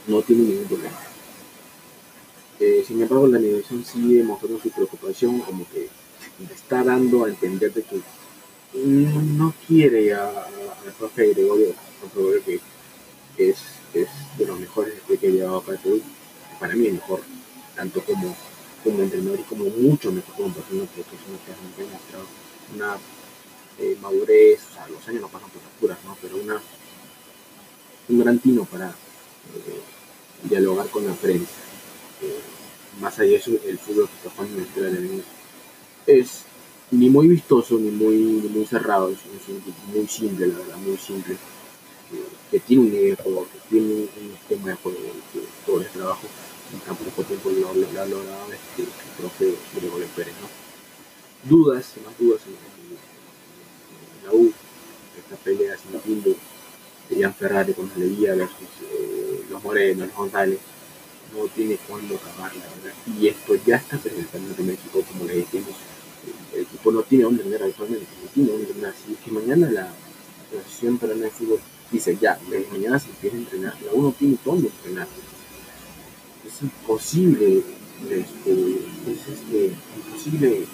no 0.08 0.22
tiene 0.22 0.44
ningún 0.44 0.66
problema. 0.66 1.00
Eh, 2.60 2.84
sin 2.86 3.02
embargo, 3.02 3.28
la 3.28 3.38
dirección 3.38 3.86
sigue 3.86 4.24
mostrando 4.24 4.60
su 4.60 4.70
preocupación, 4.70 5.40
como 5.40 5.66
que 5.70 5.90
está 6.54 6.84
dando 6.84 7.26
a 7.26 7.30
entender 7.30 7.74
de 7.74 7.84
que 7.84 8.02
no 8.74 9.54
quiere 9.68 10.14
a- 10.14 10.46
al 10.86 10.94
profe 10.98 11.34
Gregorio, 11.34 11.74
profe 12.00 12.16
Gregorio 12.16 12.44
que 12.46 13.50
es, 13.50 13.58
es 13.94 14.08
de 14.38 14.46
los 14.46 14.60
mejores 14.60 14.94
que 15.08 15.28
ha 15.28 15.30
llevado 15.32 15.58
acá 15.58 15.74
Perú, 15.82 16.02
para 16.60 16.76
mí 16.76 16.88
es 16.88 16.94
mejor, 16.94 17.22
tanto 17.76 18.04
como, 18.04 18.36
como 18.84 19.02
entrenador 19.02 19.40
y 19.40 19.44
como 19.44 19.66
mucho 19.66 20.12
mejor 20.12 20.36
como 20.36 20.54
persona, 20.54 20.84
porque 20.96 21.16
es 21.16 21.30
una 21.30 21.40
que 21.46 21.52
ha 21.52 21.86
demostrado 21.86 22.26
una 22.76 22.98
eh, 23.80 23.98
madurez, 24.02 24.60
o 24.70 24.74
sea, 24.74 24.88
los 24.90 25.08
años 25.08 25.22
no 25.22 25.30
pasan 25.30 25.50
por 25.50 25.62
facturas, 25.62 25.98
¿no? 26.06 26.18
Pero 26.22 26.38
una, 26.38 26.62
un 28.10 28.20
gran 28.20 28.40
tino 28.40 28.66
para 28.66 28.90
eh, 28.90 29.82
dialogar 30.44 30.88
con 30.90 31.08
la 31.08 31.14
prensa. 31.14 31.52
Eh, 32.22 32.40
más 33.00 33.18
allá 33.20 33.30
de 33.30 33.36
eso, 33.38 33.52
el 33.66 33.80
fútbol 33.80 34.10
que 34.10 34.16
está 34.18 34.30
jugando 34.32 34.62
en 34.76 34.94
León 35.08 35.24
es 36.08 36.42
ni 36.92 37.10
muy 37.10 37.28
vistoso 37.28 37.78
ni 37.78 37.92
muy, 37.92 38.16
ni 38.18 38.50
muy 38.50 38.66
cerrado, 38.66 39.10
es, 39.10 39.18
muy 39.94 40.08
simple, 40.08 40.48
la 40.48 40.58
verdad, 40.58 40.78
muy 40.78 40.98
simple, 40.98 41.34
eh, 41.34 42.24
que 42.52 42.60
tiene 42.60 42.84
un 42.84 42.92
nivel 42.92 43.18
que 43.18 43.60
tiene 43.70 43.94
un, 43.94 44.10
esquema 44.34 44.70
de 44.70 44.76
juego, 44.76 44.98
que 45.32 45.40
todo 45.66 45.82
el 45.82 45.88
trabajo 45.88 46.28
en 46.74 46.80
tan 46.80 46.96
poco 46.96 47.24
tiempo 47.24 47.50
lo, 47.52 47.70
ha 47.70 48.06
logrado 48.06 48.52
este, 48.52 48.84
el 48.84 48.88
profe 49.18 49.54
Gregorio 49.76 50.08
Pérez, 50.16 50.34
¿no? 50.42 50.50
Dudas, 51.50 51.94
más 52.06 52.18
dudas 52.20 52.42
en, 52.46 52.54
en- 52.54 53.00
en 54.20 54.26
la 54.26 54.34
U, 54.34 54.52
esta 55.18 55.36
pelea 55.44 55.78
sin 55.78 56.00
tilde 56.02 56.36
de 57.10 57.16
Ian 57.16 57.34
Ferrari 57.34 57.74
con 57.74 57.90
Leguía 57.98 58.36
versus 58.36 58.68
eh, 58.92 59.42
los 59.44 59.52
los 59.52 59.64
Moreno, 59.64 60.06
los 60.06 60.16
González, 60.16 60.60
no 61.36 61.46
tiene 61.48 61.78
cuándo 61.88 62.16
acabar, 62.16 62.56
la 62.56 62.66
verdad. 62.66 62.94
Y 63.20 63.28
esto 63.28 63.56
ya 63.66 63.78
está 63.78 63.98
presentando 63.98 64.54
en 64.58 64.68
México, 64.68 65.04
como 65.08 65.26
le 65.26 65.36
dijimos. 65.38 65.76
El 66.54 66.62
equipo 66.62 66.92
no 66.92 67.02
tiene 67.04 67.24
dónde 67.26 67.44
entrenar 67.44 67.70
actualmente, 67.70 68.06
no 68.24 68.30
tiene 68.32 68.50
dónde 68.52 68.68
entrenar. 68.68 68.94
Si 69.06 69.14
es 69.14 69.20
que 69.20 69.32
mañana 69.32 69.70
la 69.70 69.94
la 70.52 70.60
Asociación 70.62 70.98
Peruana 70.98 71.26
de 71.26 71.32
Fútbol 71.32 71.60
dice 71.92 72.18
ya, 72.20 72.40
mañana 72.72 73.00
se 73.00 73.10
empieza 73.10 73.36
a 73.36 73.40
entrenar, 73.40 73.82
la 73.84 73.94
uno 73.94 74.14
tiene 74.18 74.38
dónde 74.44 74.68
entrenar. 74.68 75.08
Es 76.46 76.62
imposible, 76.62 77.64
este, 78.10 78.52
es 78.52 79.28
este, 79.28 79.74
imposible 79.96 80.66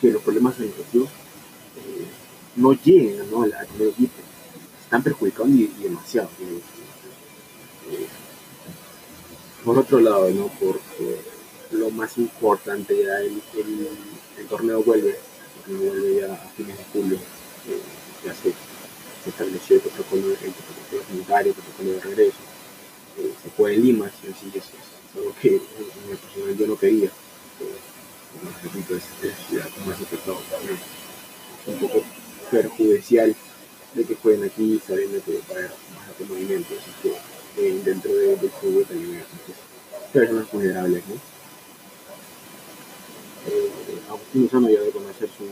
que 0.00 0.10
los 0.10 0.22
problemas 0.22 0.54
organizativos 0.54 1.08
eh, 1.08 2.06
no 2.56 2.72
lleguen 2.72 3.30
¿no? 3.30 3.42
al, 3.42 3.52
primer 3.74 3.88
equipo. 3.92 4.14
Están 4.82 5.02
perjudicando 5.02 5.56
y, 5.56 5.66
demasiado. 5.82 6.28
eh, 7.90 8.06
por 9.64 9.78
otro 9.78 10.00
lado, 10.00 10.30
¿no? 10.30 10.50
Porque 10.60 11.20
lo 11.72 11.90
más 11.90 12.16
importante 12.18 13.04
ya 13.04 13.20
el, 13.20 13.40
torneo 14.48 14.82
vuelve, 14.82 15.10
el 15.10 15.64
torneo 15.64 15.92
vuelve 15.92 16.20
ya 16.20 16.32
a 16.32 16.48
fines 16.56 16.78
de 16.78 16.84
julio, 16.92 17.16
eh, 17.16 17.80
ya 18.24 18.34
se, 18.34 18.52
se 19.24 19.30
estableció 19.30 19.76
el 19.76 19.82
protocolo, 19.82 20.30
el 20.30 20.52
protocolo 20.52 21.02
sanitario, 21.08 21.52
el 21.52 21.58
protocolo 21.58 21.90
de 21.92 22.00
regreso, 22.00 22.38
eh, 23.18 23.32
se 23.42 23.50
fue 23.50 23.74
en 23.74 23.82
Lima, 23.82 24.10
sí, 24.10 24.34
sí, 24.40 24.48
eso 24.54 24.68
es 24.68 25.16
algo 25.16 25.34
que 25.40 25.48
en 25.48 26.10
el 26.10 26.16
personal 26.16 26.56
yo 26.56 26.66
no 26.66 26.78
quería, 26.78 27.06
eh, 27.06 27.78
como 28.32 28.50
repito, 28.62 28.96
es, 28.96 29.04
la 29.22 29.48
ciudad 29.48 29.68
más 29.86 30.00
afectada, 30.00 30.38
es 30.38 31.74
un 31.74 31.80
poco 31.80 32.02
perjudicial 32.50 33.36
de 33.94 34.04
que 34.04 34.14
jueguen 34.14 34.44
aquí 34.44 34.80
sabiendo 34.86 35.22
que 35.22 35.40
va 35.50 35.56
a 35.56 35.58
haber 35.58 36.28
movimiento, 36.28 36.74
así 36.74 36.90
que 37.02 37.14
eh, 37.60 37.80
dentro 37.84 38.12
de, 38.14 38.36
del 38.36 38.50
fútbol 38.50 38.84
también 38.86 39.16
hay 39.16 40.12
personas 40.12 40.50
vulnerables, 40.50 41.02
¿no? 41.08 41.37
Agustín 44.08 44.42
Lozano 44.44 44.68
ya 44.68 44.80
debe 44.80 44.92
conocer 44.92 45.28
su, 45.28 45.44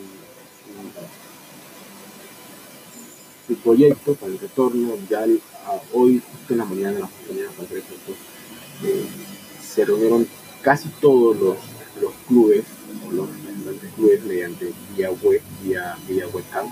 su, 3.47 3.61
proyecto 3.61 4.15
para 4.15 4.33
el 4.33 4.39
retorno, 4.39 4.95
ya 5.09 5.27
hoy, 5.93 6.23
justo 6.33 6.53
en 6.53 6.59
la 6.59 6.65
mañana, 6.65 6.99
la 7.01 7.11
mañana 7.29 7.51
eh, 8.85 9.07
se 9.63 9.85
reunieron 9.85 10.27
casi 10.63 10.89
todos 11.01 11.37
los, 11.37 11.57
los 12.01 12.13
clubes, 12.27 12.65
o 13.07 13.13
los 13.13 13.29
representantes 13.29 13.93
clubes 13.95 14.25
mediante 14.25 14.73
vía 14.97 15.11
web, 15.11 15.43
vía, 15.63 15.97
vía 16.09 16.27
webcam, 16.29 16.71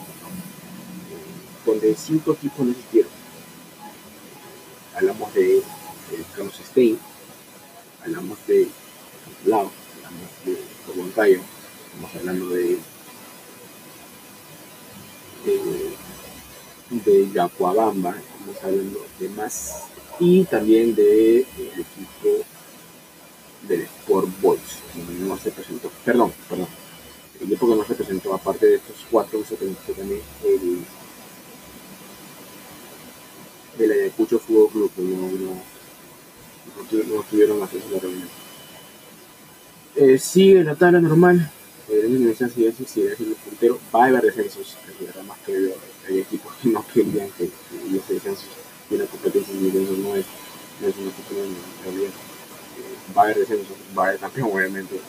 donde 1.67 1.95
cinco 1.95 2.33
equipos 2.33 2.67
no 2.67 2.73
existieron. 2.73 3.11
Hablamos 4.97 5.35
de, 5.35 5.47
de 5.47 6.25
Carlos 6.37 6.55
hablamos 8.03 8.39
de 8.47 8.69
Lao, 9.47 9.71
hablamos 9.97 10.31
de 10.45 10.59
Voluntario, 10.87 11.41
estamos 11.95 12.15
hablando 12.17 12.49
de 12.51 12.79
de, 15.45 15.93
de 16.91 17.33
Yacuabamba, 17.33 18.17
estamos 18.17 18.65
hablando 18.65 19.07
de 19.19 19.29
más, 19.31 19.75
y 20.19 20.45
también 20.45 20.95
de 20.95 21.41
eh, 21.41 21.47
el 21.59 21.81
equipo 21.81 22.45
del 23.69 23.83
Sport 23.83 24.29
Boys, 24.41 24.61
que 24.93 25.25
no 25.25 25.37
se 25.39 25.51
presentó, 25.51 25.91
perdón, 26.05 26.33
perdón, 26.49 26.69
el 27.41 27.47
equipo 27.47 27.69
que 27.69 27.77
no 27.77 27.85
se 27.85 27.95
presentó, 27.95 28.35
aparte 28.35 28.67
de 28.67 28.77
estos 28.77 28.97
cuatro, 29.11 29.45
se 29.45 29.57
presentó 29.57 29.93
también 29.93 30.21
el 30.45 30.85
el 33.79 33.91
Ayacucho 33.91 34.39
Fútbol 34.39 34.71
Club, 34.71 34.91
que 34.95 35.03
no, 35.03 35.17
no, 35.17 35.55
no, 37.09 37.17
no 37.17 37.23
tuvieron 37.25 37.61
acceso 37.61 37.89
a 37.89 37.91
la 37.91 37.99
reunión. 37.99 38.29
Eh, 39.97 40.19
sigue 40.19 40.63
la 40.63 40.77
tabla 40.77 41.01
normal, 41.01 41.51
eh, 42.05 42.17
en 42.17 42.25
la 42.25 42.31
instancia 42.31 42.65
de 42.67 42.73
sigue 42.73 43.17
siendo 43.17 43.37
puntero, 43.37 43.79
va 43.95 44.05
a 44.05 44.07
haber 44.09 44.23
descensos, 44.23 44.77
es 44.89 45.07
verdad, 45.07 45.23
más 45.25 45.39
que 45.47 45.75
hay 46.09 46.19
equipos 46.21 46.53
que 46.63 46.69
no 46.69 46.85
querían 46.93 47.31
que, 47.31 47.45
que 47.47 47.89
hubiese 47.89 48.15
descensos, 48.15 48.49
y 48.91 48.95
una 48.95 49.07
competencia 49.07 49.55
individual 49.55 50.03
no 50.03 50.17
es, 50.17 50.27
es 50.83 50.95
una 50.97 51.11
en 51.45 51.85
realidad. 51.85 52.11
Eh, 52.11 53.13
va 53.17 53.23
a 53.23 53.25
haber 53.25 53.39
descensos, 53.39 53.77
va 53.97 54.05
a 54.05 54.09
haber 54.09 54.21
campeón, 54.21 54.51
obviamente. 54.53 55.01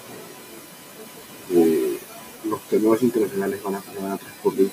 Eh, 1.52 1.98
los 2.50 2.62
torneos 2.70 3.02
internacionales 3.04 3.62
van 3.64 3.76
a, 3.76 3.84
van 4.02 4.12
a 4.14 4.18
transcurrir 4.18 4.72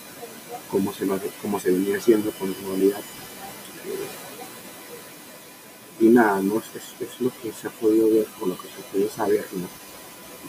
como 0.71 0.93
se, 0.93 1.07
lo- 1.07 1.21
como 1.41 1.59
se 1.61 1.71
venía 1.71 1.99
haciendo 1.99 2.31
con 2.33 2.51
normalidad. 2.51 3.01
Eh, 3.01 4.09
y 6.01 6.09
nada, 6.09 6.41
¿no? 6.41 6.59
es, 6.59 6.65
es, 7.01 7.21
lo 7.21 7.31
que 7.43 7.53
se 7.53 7.69
ha 7.69 7.71
podido 7.71 8.09
ver, 8.11 8.27
o 8.41 8.47
lo 8.47 8.57
que 8.57 8.69
se 8.69 8.75
ha 8.81 8.93
podido 8.93 9.11
saber, 9.11 9.47
¿no? 9.53 9.67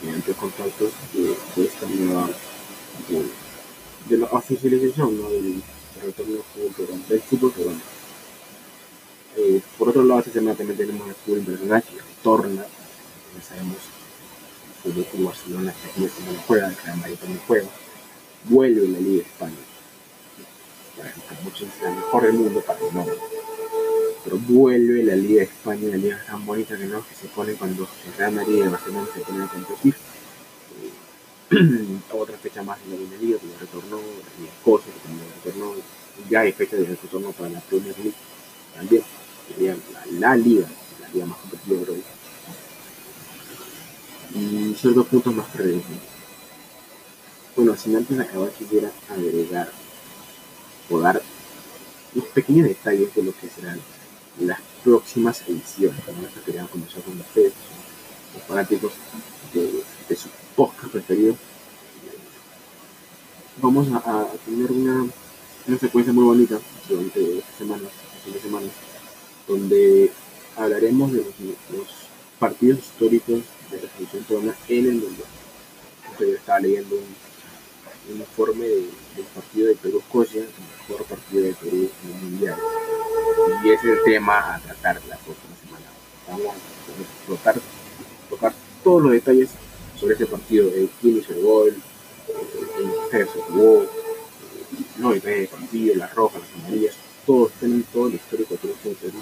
Mediante 0.02 0.34
contactos 0.34 0.92
de, 1.14 1.36
de 1.56 1.68
esta 1.68 1.86
nueva, 1.88 2.30
de, 3.10 3.26
de 4.10 4.18
la 4.18 4.28
oficialización 4.28 5.22
¿no? 5.22 5.30
del, 5.30 5.62
retorno 6.04 6.34
del 6.34 6.44
fútbol 6.44 6.74
peruano, 6.76 7.04
del 7.08 7.22
fútbol 7.22 7.52
peruano. 7.52 7.80
Eh, 9.36 9.62
por 9.78 9.90
otro 9.90 10.04
lado, 10.04 10.20
esta 10.20 10.32
semana 10.32 10.56
también 10.56 10.78
tenemos 10.78 11.08
el 11.08 11.16
fútbol 11.16 11.40
internacional 11.40 11.84
que 11.84 12.02
retorna, 12.02 12.66
ya 13.36 13.44
sabemos, 13.44 13.78
el 14.86 14.92
Fútbol 14.92 15.06
Club 15.06 15.26
Barcelona 15.28 15.74
que 15.74 15.90
aquí 15.90 16.02
no 16.02 16.44
juega, 16.46 16.68
el 16.68 16.78
Real 16.78 16.98
Madrid 16.98 17.16
también 17.16 17.42
juega, 17.48 17.68
vuelve 18.46 18.88
la 18.90 19.00
Liga 19.00 19.24
de 19.24 19.30
España. 19.30 19.56
Para 20.98 21.42
muchos 21.42 21.68
la 21.82 21.90
mejor 21.90 22.24
del 22.24 22.34
mundo, 22.34 22.62
para 22.62 22.80
que 22.80 22.92
no. 22.92 23.06
Pero 24.24 24.38
vuelve 24.38 25.04
la 25.04 25.16
Liga 25.16 25.40
de 25.40 25.44
España, 25.44 25.90
la 25.90 25.98
liga 25.98 26.24
tan 26.26 26.46
bonita 26.46 26.78
que 26.78 26.86
no, 26.86 27.06
que 27.06 27.16
se 27.16 27.28
pone 27.28 27.54
cuando 27.54 27.88
el 28.08 28.14
Real 28.18 28.32
Madrid 28.32 28.56
y 28.56 28.62
el 28.62 28.70
Barcelona 28.70 29.08
se 29.14 29.20
ponen 29.22 29.42
a 29.42 29.48
competir. 29.48 29.96
Eh, 31.52 32.00
otra 32.12 32.38
fecha 32.38 32.64
más 32.64 32.80
en 32.86 32.92
la 32.92 32.98
Bundesliga, 32.98 33.38
que 33.40 33.48
retornó, 33.60 34.00
y 34.42 34.48
Escocia, 34.48 34.94
que 34.94 35.00
también 35.00 35.28
retornó, 35.44 35.74
ya 36.30 36.42
hay 36.42 36.54
fecha 36.54 36.76
de 36.78 36.86
retorno 36.86 37.32
para 37.32 37.50
la 37.50 37.60
Premier 37.60 37.98
League 38.00 38.16
también, 38.76 39.04
sería 39.48 39.76
la, 39.94 40.30
la 40.30 40.36
liga, 40.36 40.68
la 41.02 41.10
liga 41.10 41.26
más 41.26 41.38
competitiva 41.40 41.84
creo. 41.84 41.98
Y 44.36 44.74
ciertos 44.74 45.08
puntos 45.08 45.36
más 45.36 45.48
perdidos. 45.48 45.84
¿no? 45.90 46.14
Bueno, 47.56 47.78
sin 47.78 47.96
antes 47.96 48.18
de 48.18 48.24
acabar 48.24 48.50
quisiera 48.50 48.92
agregar 49.10 49.70
o 50.90 51.00
dar 51.00 51.22
unos 52.16 52.28
pequeños 52.30 52.68
detalles 52.68 53.14
de 53.14 53.24
lo 53.24 53.32
que 53.32 53.48
serán 53.48 53.80
las 54.40 54.60
próximas 54.84 55.42
ediciones. 55.48 56.00
¿no? 56.08 56.28
Esto 56.28 56.42
quería 56.46 56.66
conversar 56.68 57.02
con 57.04 57.20
ustedes, 57.20 57.54
los 58.34 58.44
fanáticos 58.44 58.92
de, 59.54 59.84
de 60.10 60.16
su 60.16 60.30
podcast 60.56 60.92
preferido. 60.92 61.36
Vamos 63.62 63.88
a, 63.94 63.98
a 63.98 64.28
tener 64.46 64.72
una, 64.72 65.08
una 65.68 65.78
secuencia 65.78 66.12
muy 66.12 66.24
bonita 66.24 66.60
durante 66.90 67.38
esta 67.38 67.58
semana, 67.58 67.84
este 67.84 68.24
fin 68.24 68.34
de 68.34 68.40
semana, 68.40 68.68
donde 69.48 70.12
hablaremos 70.58 71.12
de 71.12 71.18
los, 71.20 71.28
los 71.78 71.88
partidos 72.40 72.80
históricos 72.80 73.42
de 73.72 73.82
la 73.82 73.90
selección 73.96 74.24
peruana 74.24 74.56
en 74.68 74.86
el 74.88 74.94
mundial. 74.96 75.28
Yo 76.20 76.26
estaba 76.28 76.60
leyendo 76.60 76.96
un, 76.96 78.14
un 78.14 78.20
informe 78.20 78.66
de- 78.66 78.90
del 79.16 79.26
partido 79.26 79.68
de 79.68 79.76
Perú-Escocia, 79.76 80.42
el 80.42 80.50
mejor 80.90 81.06
partido 81.06 81.44
de 81.44 81.54
Perú 81.54 81.90
en 82.04 82.12
el 82.12 82.22
mundial. 82.24 82.58
Y 83.64 83.70
es 83.70 83.84
el 83.84 84.04
tema 84.04 84.56
a 84.56 84.60
tratar 84.60 85.02
la 85.08 85.18
próxima 85.18 85.56
semana. 85.64 85.86
Vamos 86.28 86.56
a 86.56 87.28
tocar, 87.28 87.56
tocar 88.30 88.54
todos 88.84 89.04
los 89.04 89.12
detalles 89.12 89.50
sobre 90.00 90.16
ese 90.16 90.26
partido, 90.26 90.68
eh, 90.70 90.90
quién 91.02 91.18
hizo 91.18 91.34
el 91.34 91.42
gol, 91.42 91.76
en 92.80 93.10
qué 93.12 93.26
se 93.26 93.40
jugó, 93.42 93.86
los 95.00 95.14
detalles 95.14 95.50
del 95.52 95.60
partido, 95.60 95.96
las 95.96 96.14
rojas, 96.16 96.42
las 96.42 96.64
amarillas, 96.64 96.96
todo, 97.26 97.50
tienen 97.60 97.84
todo 97.84 98.08
el 98.08 98.16
histórico 98.16 98.56
triunfo 98.56 98.90
de 98.90 98.96
Perú 98.96 99.20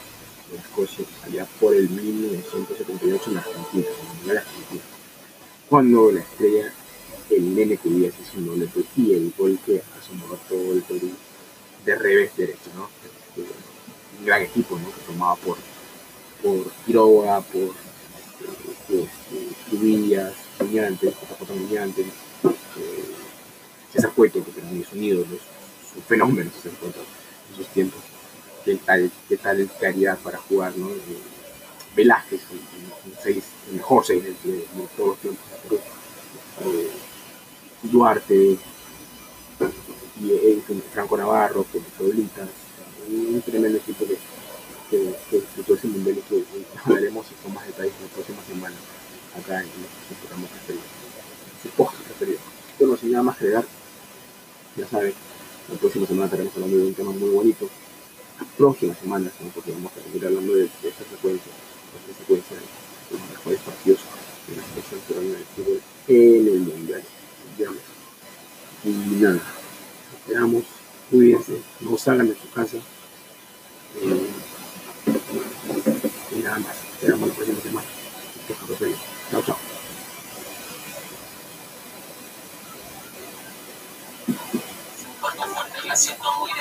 en 0.51 0.59
Escocia 0.59 1.05
allá 1.23 1.47
por 1.59 1.75
el 1.75 1.89
1978 1.89 3.31
en 3.31 3.37
Argentina, 3.37 3.85
en 3.87 4.07
el 4.07 4.15
Mundial 4.15 4.37
Argentina. 4.37 4.81
Cuando 5.69 6.11
la 6.11 6.19
estrella, 6.19 6.73
el 7.35 7.55
nene 7.55 7.77
que 7.77 7.87
hubiera 7.87 8.13
hecho 8.13 8.37
un 8.37 8.45
doblete 8.47 8.83
y 8.97 9.13
el 9.13 9.33
gol 9.37 9.57
que 9.65 9.81
asomó 9.99 10.35
todo 10.49 10.73
el 10.73 10.81
Perú 10.81 11.09
de 11.85 11.95
revés 11.95 12.31
derecho, 12.37 12.69
¿no? 12.75 12.89
Este, 13.03 13.51
un 14.19 14.25
gran 14.25 14.41
equipo, 14.43 14.77
¿no? 14.77 14.85
Que 14.93 15.01
tomaba 15.07 15.35
por, 15.37 15.57
por 16.43 16.71
Quiroga, 16.85 17.41
por 17.41 17.61
eh, 17.61 17.69
este, 18.89 19.07
Cubillas, 19.69 20.33
Muñantes, 20.59 21.13
JJ 21.13 21.77
eh, 21.87 22.03
César 23.93 24.11
Cueto, 24.15 24.43
que 24.45 24.51
también 24.51 24.81
es 24.83 24.93
un 24.93 25.03
ídolo, 25.03 25.35
es 25.35 25.97
un 25.97 26.03
fenómeno 26.03 26.51
César 26.55 26.77
Cueto 26.79 26.99
en 27.49 27.55
sus 27.57 27.67
tiempos. 27.67 28.01
Qué 28.63 28.75
tal, 28.75 29.11
qué 29.27 29.37
tal 29.37 29.69
calidad 29.79 30.19
para 30.19 30.37
jugar, 30.37 30.77
¿no? 30.77 30.89
Eh, 30.91 30.97
Velázquez, 31.95 32.41
un, 32.51 32.57
un- 32.57 33.17
seis, 33.21 33.43
el 33.69 33.77
mejor 33.77 34.05
seis 34.05 34.23
de, 34.23 34.29
de- 34.29 34.65
todos 34.95 35.09
los 35.09 35.17
tiempos. 35.17 35.43
Eh, 36.63 36.89
Duarte, 37.83 38.57
y 40.21 40.31
eh, 40.31 40.61
Franco 40.93 41.17
Navarro, 41.17 41.65
con 41.71 41.81
Pueblitas, 41.97 42.47
un 43.09 43.41
tremendo 43.41 43.77
equipo 43.77 44.05
que, 44.05 44.17
que, 44.89 45.15
que 45.29 45.39
disfrutó 45.39 45.73
ese 45.73 45.87
mundial 45.87 46.21
que 46.29 46.43
hablaremos 46.85 47.25
con 47.41 47.53
más 47.53 47.65
detalles 47.65 47.93
la 48.01 48.07
próxima 48.13 48.43
semana 48.47 48.75
acá 49.37 49.61
en 49.61 49.69
nuestro 49.69 50.15
programa 50.21 50.47
preferido, 50.47 50.83
su 51.63 51.69
podcast 51.69 52.01
preferido. 52.03 52.39
Bueno, 52.79 52.97
sin 52.97 53.11
nada 53.11 53.23
más 53.23 53.37
que 53.37 53.45
agregar, 53.45 53.65
ya 54.75 54.87
saben, 54.87 55.13
la 55.69 55.77
próxima 55.77 56.05
semana 56.05 56.25
estaremos 56.25 56.53
hablando 56.53 56.77
de 56.77 56.85
un 56.85 56.93
tema 56.93 57.11
muy 57.11 57.29
bonito. 57.29 57.69
La 58.39 58.45
próxima 58.57 58.95
semana, 58.95 59.31
¿no? 59.39 59.49
porque 59.49 59.71
vamos 59.71 59.91
a 59.95 60.03
seguir 60.03 60.25
hablando 60.25 60.53
de, 60.53 60.61
de 60.61 60.89
esta 60.89 61.03
secuencia, 61.09 61.51
de 61.51 62.11
esta 62.11 62.21
secuencia 62.21 62.57
de 62.57 63.17
los 63.17 63.29
mejores 63.29 63.59
partidos 63.61 63.99
de 64.47 64.55
la 64.57 64.63
selección 64.63 64.99
peruana 65.07 65.37
de 65.37 65.45
fútbol 65.55 65.81
en 66.07 66.47
el 66.47 66.59
mundial. 66.59 67.03
Ya 67.57 67.69
ves. 67.69 67.81
Y 68.83 68.89
nada, 69.21 69.39
esperamos, 70.17 70.63
cuídense, 71.09 71.61
no 71.81 71.97
salgan 71.97 72.27
de 72.27 72.35
su 72.35 72.49
casa. 72.51 72.77
Eh, 74.01 74.27
y 76.35 76.39
nada 76.39 76.59
más, 76.59 76.75
esperamos 76.93 77.29
la 77.29 77.35
próxima 77.35 77.61
semana. 77.61 77.87
Chao, 79.31 79.43
chao. 79.43 79.57
Siento 85.93 86.29
muy 86.39 86.51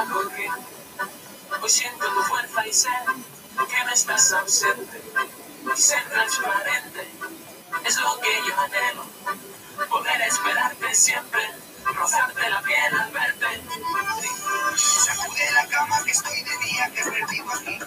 la 0.00 0.12
corriente. 0.12 0.66
Hoy 1.60 1.70
siento 1.70 2.06
tu 2.06 2.22
fuerza 2.22 2.66
y 2.66 2.72
sé 2.72 2.88
que 3.68 3.84
no 3.84 3.92
estás 3.92 4.32
ausente. 4.32 5.02
Y 5.74 5.80
ser 5.80 6.02
transparente 6.08 7.08
es 7.84 7.96
lo 7.98 8.18
que 8.20 8.28
yo 8.46 8.60
anhelo. 8.60 9.04
Poder 9.88 10.20
esperarte 10.22 10.94
siempre, 10.94 11.42
rozarte 11.84 12.48
la 12.48 12.62
piel 12.62 13.00
al 13.00 13.10
verte. 13.10 13.62
Sacude 14.76 15.50
la 15.52 15.66
cama 15.66 16.02
que 16.04 16.10
estoy 16.12 16.42
de 16.42 16.58
día 16.58 16.90
que 16.94 17.02
perdido 17.02 17.50
aquí. 17.52 17.78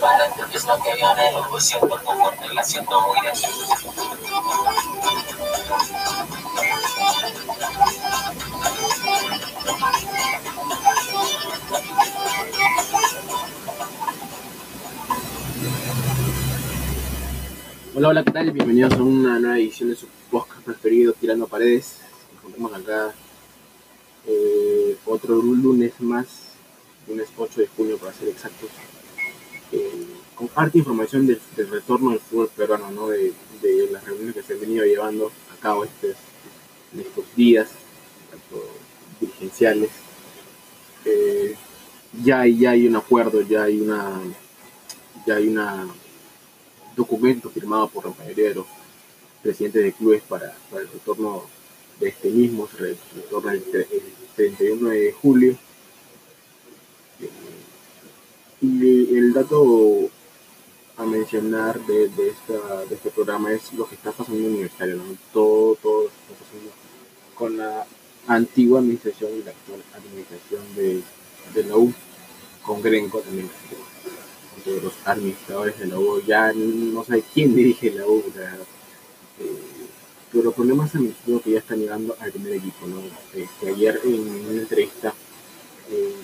Transparente 0.00 0.56
es 0.56 0.64
lo 0.64 0.82
que 0.82 0.98
yo. 0.98 1.52
Hoy 1.52 1.60
siento 1.60 1.98
fuerte, 1.98 2.54
la 2.54 2.64
siento 2.64 3.00
muy 3.02 3.18
dentro. 3.20 3.50
Hola, 17.94 18.08
hola, 18.08 18.24
¿qué 18.24 18.30
tal? 18.30 18.50
Bienvenidos 18.52 18.94
a 18.94 19.02
una 19.02 19.38
nueva 19.38 19.58
edición 19.58 19.90
de 19.90 19.96
su 19.96 20.06
podcast 20.30 20.62
preferido, 20.62 21.12
Tirando 21.12 21.46
Paredes. 21.46 21.98
Nos 22.32 22.38
encontramos 22.38 22.72
acá 22.72 23.14
eh, 24.26 24.96
otro 25.04 25.34
lunes 25.42 25.92
más, 26.00 26.26
lunes 27.06 27.28
8 27.36 27.60
de 27.60 27.66
junio 27.66 27.98
para 27.98 28.14
ser 28.14 28.28
exactos, 28.28 28.70
eh, 29.72 30.04
con 30.34 30.48
harta 30.54 30.78
información 30.78 31.26
del, 31.26 31.40
retorno 31.70 32.10
del 32.10 32.20
fútbol 32.20 32.48
peruano, 32.56 32.90
¿no? 32.90 33.08
de, 33.08 33.32
las 33.90 34.04
reuniones 34.04 34.34
que 34.34 34.42
se 34.42 34.54
han 34.54 34.60
venido 34.60 34.84
llevando 34.84 35.30
a 35.52 35.60
cabo 35.60 35.84
estos, 35.84 36.16
estos 36.98 37.24
días, 37.36 37.68
tanto 38.30 38.66
dirigenciales. 39.20 39.90
Eh, 41.04 41.54
ya, 42.24 42.40
hay- 42.40 42.58
ya 42.58 42.70
hay 42.70 42.86
un 42.86 42.96
acuerdo, 42.96 43.42
ya 43.42 43.64
hay 43.64 43.80
una, 43.80 44.20
ya 45.26 45.34
hay 45.36 45.48
una 45.48 45.86
documento 46.96 47.50
firmado 47.50 47.88
por 47.88 48.04
la 48.06 48.14
mayoría 48.18 48.48
de 48.48 48.54
los 48.56 48.66
presidentes 49.42 49.82
de 49.82 49.92
clubes 49.92 50.22
para, 50.22 50.56
el 50.72 50.88
retorno 50.88 51.44
de 51.98 52.08
este 52.08 52.30
mismo, 52.30 52.68
se 52.68 52.76
re- 52.78 52.96
retorna 53.14 53.52
el, 53.52 53.62
el 53.74 54.02
31 54.36 54.88
de 54.90 55.12
julio. 55.12 55.56
Y 58.62 59.16
el 59.16 59.32
dato 59.32 60.10
a 60.96 61.04
mencionar 61.04 61.80
de, 61.86 62.08
de, 62.08 62.28
esta, 62.28 62.84
de 62.84 62.94
este 62.94 63.10
programa 63.10 63.52
es 63.52 63.72
lo 63.72 63.88
que 63.88 63.94
está 63.94 64.12
pasando 64.12 64.38
en 64.38 64.44
el 64.46 64.50
universitario, 64.52 64.96
¿no? 64.96 65.04
todo, 65.32 65.76
todo 65.76 66.02
lo 66.02 66.08
que 66.08 66.14
está 66.14 66.44
pasando 66.44 66.70
con 67.34 67.56
la 67.56 67.86
antigua 68.26 68.80
administración 68.80 69.30
y 69.32 69.42
la 69.42 69.50
actual 69.50 69.82
administración 69.94 70.62
de, 70.76 71.02
de 71.54 71.68
la 71.68 71.76
U, 71.76 71.92
con 72.62 72.82
Grenco 72.82 73.20
también 73.20 73.48
de 74.64 74.80
los 74.82 74.92
administradores 75.06 75.78
de 75.78 75.86
la 75.86 75.98
U, 75.98 76.20
ya 76.26 76.52
no 76.52 77.02
sé 77.04 77.24
quién 77.32 77.54
dirige 77.54 77.90
la 77.92 78.06
U, 78.06 78.22
sea, 78.34 78.54
eh, 79.40 79.56
pero 80.32 80.52
problemas 80.52 80.94
administrativos 80.94 81.42
que 81.42 81.50
ya 81.52 81.58
están 81.58 81.78
llegando 81.78 82.14
al 82.20 82.30
primer 82.30 82.52
equipo, 82.54 82.86
¿no? 82.86 83.00
Este, 83.34 83.70
ayer 83.70 84.00
en 84.04 84.20
una 84.20 84.60
entrevista, 84.60 85.14
eh, 85.90 86.14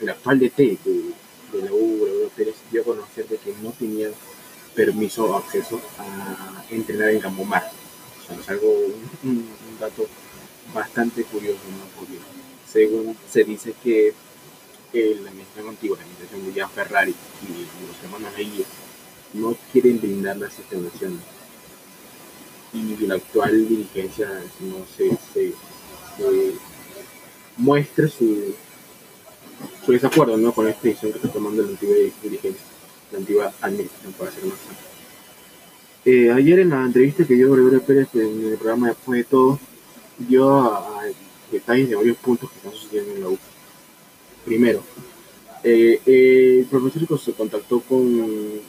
el 0.00 0.08
actual 0.08 0.40
DT 0.40 0.56
de, 0.56 1.14
de 1.52 1.62
la 1.62 1.72
U, 1.72 2.00
Gregorio 2.02 2.28
Pérez, 2.36 2.54
dio 2.70 2.82
a 2.82 2.84
conocer 2.84 3.28
de 3.28 3.36
que 3.38 3.54
no 3.62 3.70
tenía 3.72 4.08
permiso 4.74 5.24
o 5.26 5.36
acceso 5.36 5.80
a 5.98 6.64
entrenar 6.70 7.10
en 7.10 7.20
Campomar. 7.20 7.70
O 8.22 8.26
sea, 8.26 8.36
es 8.40 8.48
algo, 8.48 8.68
un, 9.24 9.28
un- 9.30 9.78
dato 9.80 10.06
bastante 10.72 11.24
curioso, 11.24 11.58
¿no? 11.76 11.84
Porque 12.00 12.16
según 12.70 13.16
se 13.30 13.42
dice 13.44 13.74
que 13.82 14.14
la 14.92 15.30
administración 15.30 15.68
antigua, 15.68 15.96
la 15.96 16.04
administración 16.04 16.44
de 16.46 16.52
Gian 16.52 16.70
Ferrari 16.70 17.14
y 17.42 17.86
los 17.86 18.02
hermanos 18.04 18.30
Leguía 18.38 18.64
no 19.34 19.56
quieren 19.72 19.98
brindar 20.00 20.36
las 20.36 20.56
instalaciones. 20.58 21.18
Y 22.74 23.06
la 23.06 23.14
actual 23.16 23.68
dirigencia 23.68 24.28
no 24.60 24.86
se, 24.96 25.10
se- 25.34 25.54
se 26.16 26.54
muestra 27.56 28.08
su, 28.08 28.54
su 29.84 29.92
desacuerdo 29.92 30.36
¿no? 30.36 30.52
con 30.52 30.66
esta 30.68 30.82
decisión 30.82 31.12
que 31.12 31.18
está 31.18 31.30
tomando 31.32 31.62
la 31.62 31.68
antigua 31.68 31.96
dirigencia, 32.22 32.62
la 33.12 33.18
antigua 33.18 33.52
administración, 33.60 34.12
para 34.14 34.30
ser 34.30 34.44
más. 34.44 34.58
Eh, 36.04 36.30
ayer 36.32 36.58
en 36.60 36.70
la 36.70 36.84
entrevista 36.84 37.24
que 37.24 37.34
dio 37.34 37.52
Gregorio 37.52 37.82
Pérez 37.82 38.08
en 38.14 38.44
el 38.44 38.56
programa 38.58 38.88
Después 38.88 39.18
de 39.18 39.24
Todo, 39.24 39.58
dio 40.18 40.50
a- 40.60 40.78
a 41.00 41.02
detalles 41.50 41.88
de 41.90 41.94
varios 41.96 42.16
puntos 42.16 42.50
que 42.50 42.56
están 42.56 42.72
sucediendo 42.72 43.12
en 43.14 43.20
la 43.22 43.28
U. 43.28 43.38
Primero, 44.44 44.82
eh, 45.62 46.00
eh, 46.04 46.56
el 46.60 46.64
profesor 46.66 47.20
se 47.20 47.32
contactó 47.32 47.80
con 47.80 48.60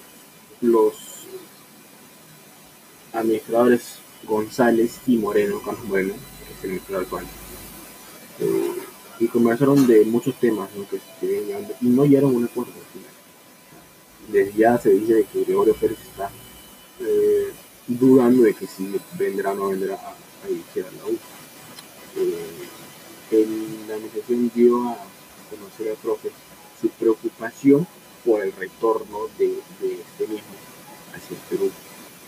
los 0.61 0.93
administradores 3.13 3.95
González 4.27 4.99
y 5.07 5.17
Moreno, 5.17 5.59
Carlos 5.63 5.83
Moreno, 5.85 6.13
que 6.13 6.53
es 6.53 6.63
el 6.63 6.69
administrador 6.69 7.03
actual, 7.03 7.25
eh, 8.39 8.71
y 9.23 9.27
conversaron 9.27 9.87
de 9.87 10.03
muchos 10.05 10.35
temas 10.39 10.69
¿no? 10.75 10.87
que 10.89 10.99
y 11.81 11.85
no 11.87 12.05
llegaron 12.05 12.33
a 12.33 12.37
un 12.37 12.45
acuerdo 12.45 12.71
al 12.73 12.85
final. 12.91 13.13
Desde 14.29 14.57
ya 14.57 14.77
se 14.77 14.89
dice 14.91 15.13
de 15.15 15.23
que 15.25 15.43
Gregorio 15.43 15.75
Pérez 15.75 15.97
está 16.01 16.29
eh, 16.99 17.51
dudando 17.87 18.43
de 18.43 18.53
que 18.53 18.67
si 18.67 18.93
vendrá 19.17 19.51
o 19.51 19.55
no 19.55 19.69
vendrá 19.69 19.95
a, 19.95 20.09
a 20.43 20.47
dirigir 20.47 20.85
a 20.85 20.91
la 20.91 21.05
U. 21.05 21.17
Eh, 22.15 22.67
el- 23.31 23.87
la 23.87 23.95
administración 23.95 24.51
dio 24.53 24.89
a 24.89 24.97
conocer 25.49 25.89
al 25.89 25.97
profe 25.97 26.31
su 26.79 26.89
preocupación 26.89 27.87
por 28.25 28.41
el 28.41 28.51
retorno 28.53 29.27
de, 29.37 29.59
este 29.81 30.27
mismo 30.27 30.55
hacia 31.13 31.35
el 31.35 31.43
Perú, 31.49 31.71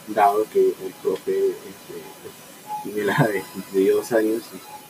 dado 0.07 0.45
que 0.51 0.59
el 0.69 0.93
profe 1.01 1.31
este, 1.49 1.95
pues, 2.21 2.83
tiene 2.83 3.03
la 3.05 3.17
de 3.27 3.41
52 3.53 4.11
años 4.11 4.43
y, 4.53 4.84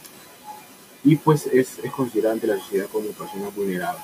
y, 1.06 1.16
pues 1.16 1.46
es, 1.48 1.80
es 1.84 1.92
considerado 1.92 2.34
ante 2.34 2.48
la 2.48 2.58
sociedad 2.58 2.88
como 2.92 3.10
persona 3.10 3.50
vulnerable. 3.56 4.02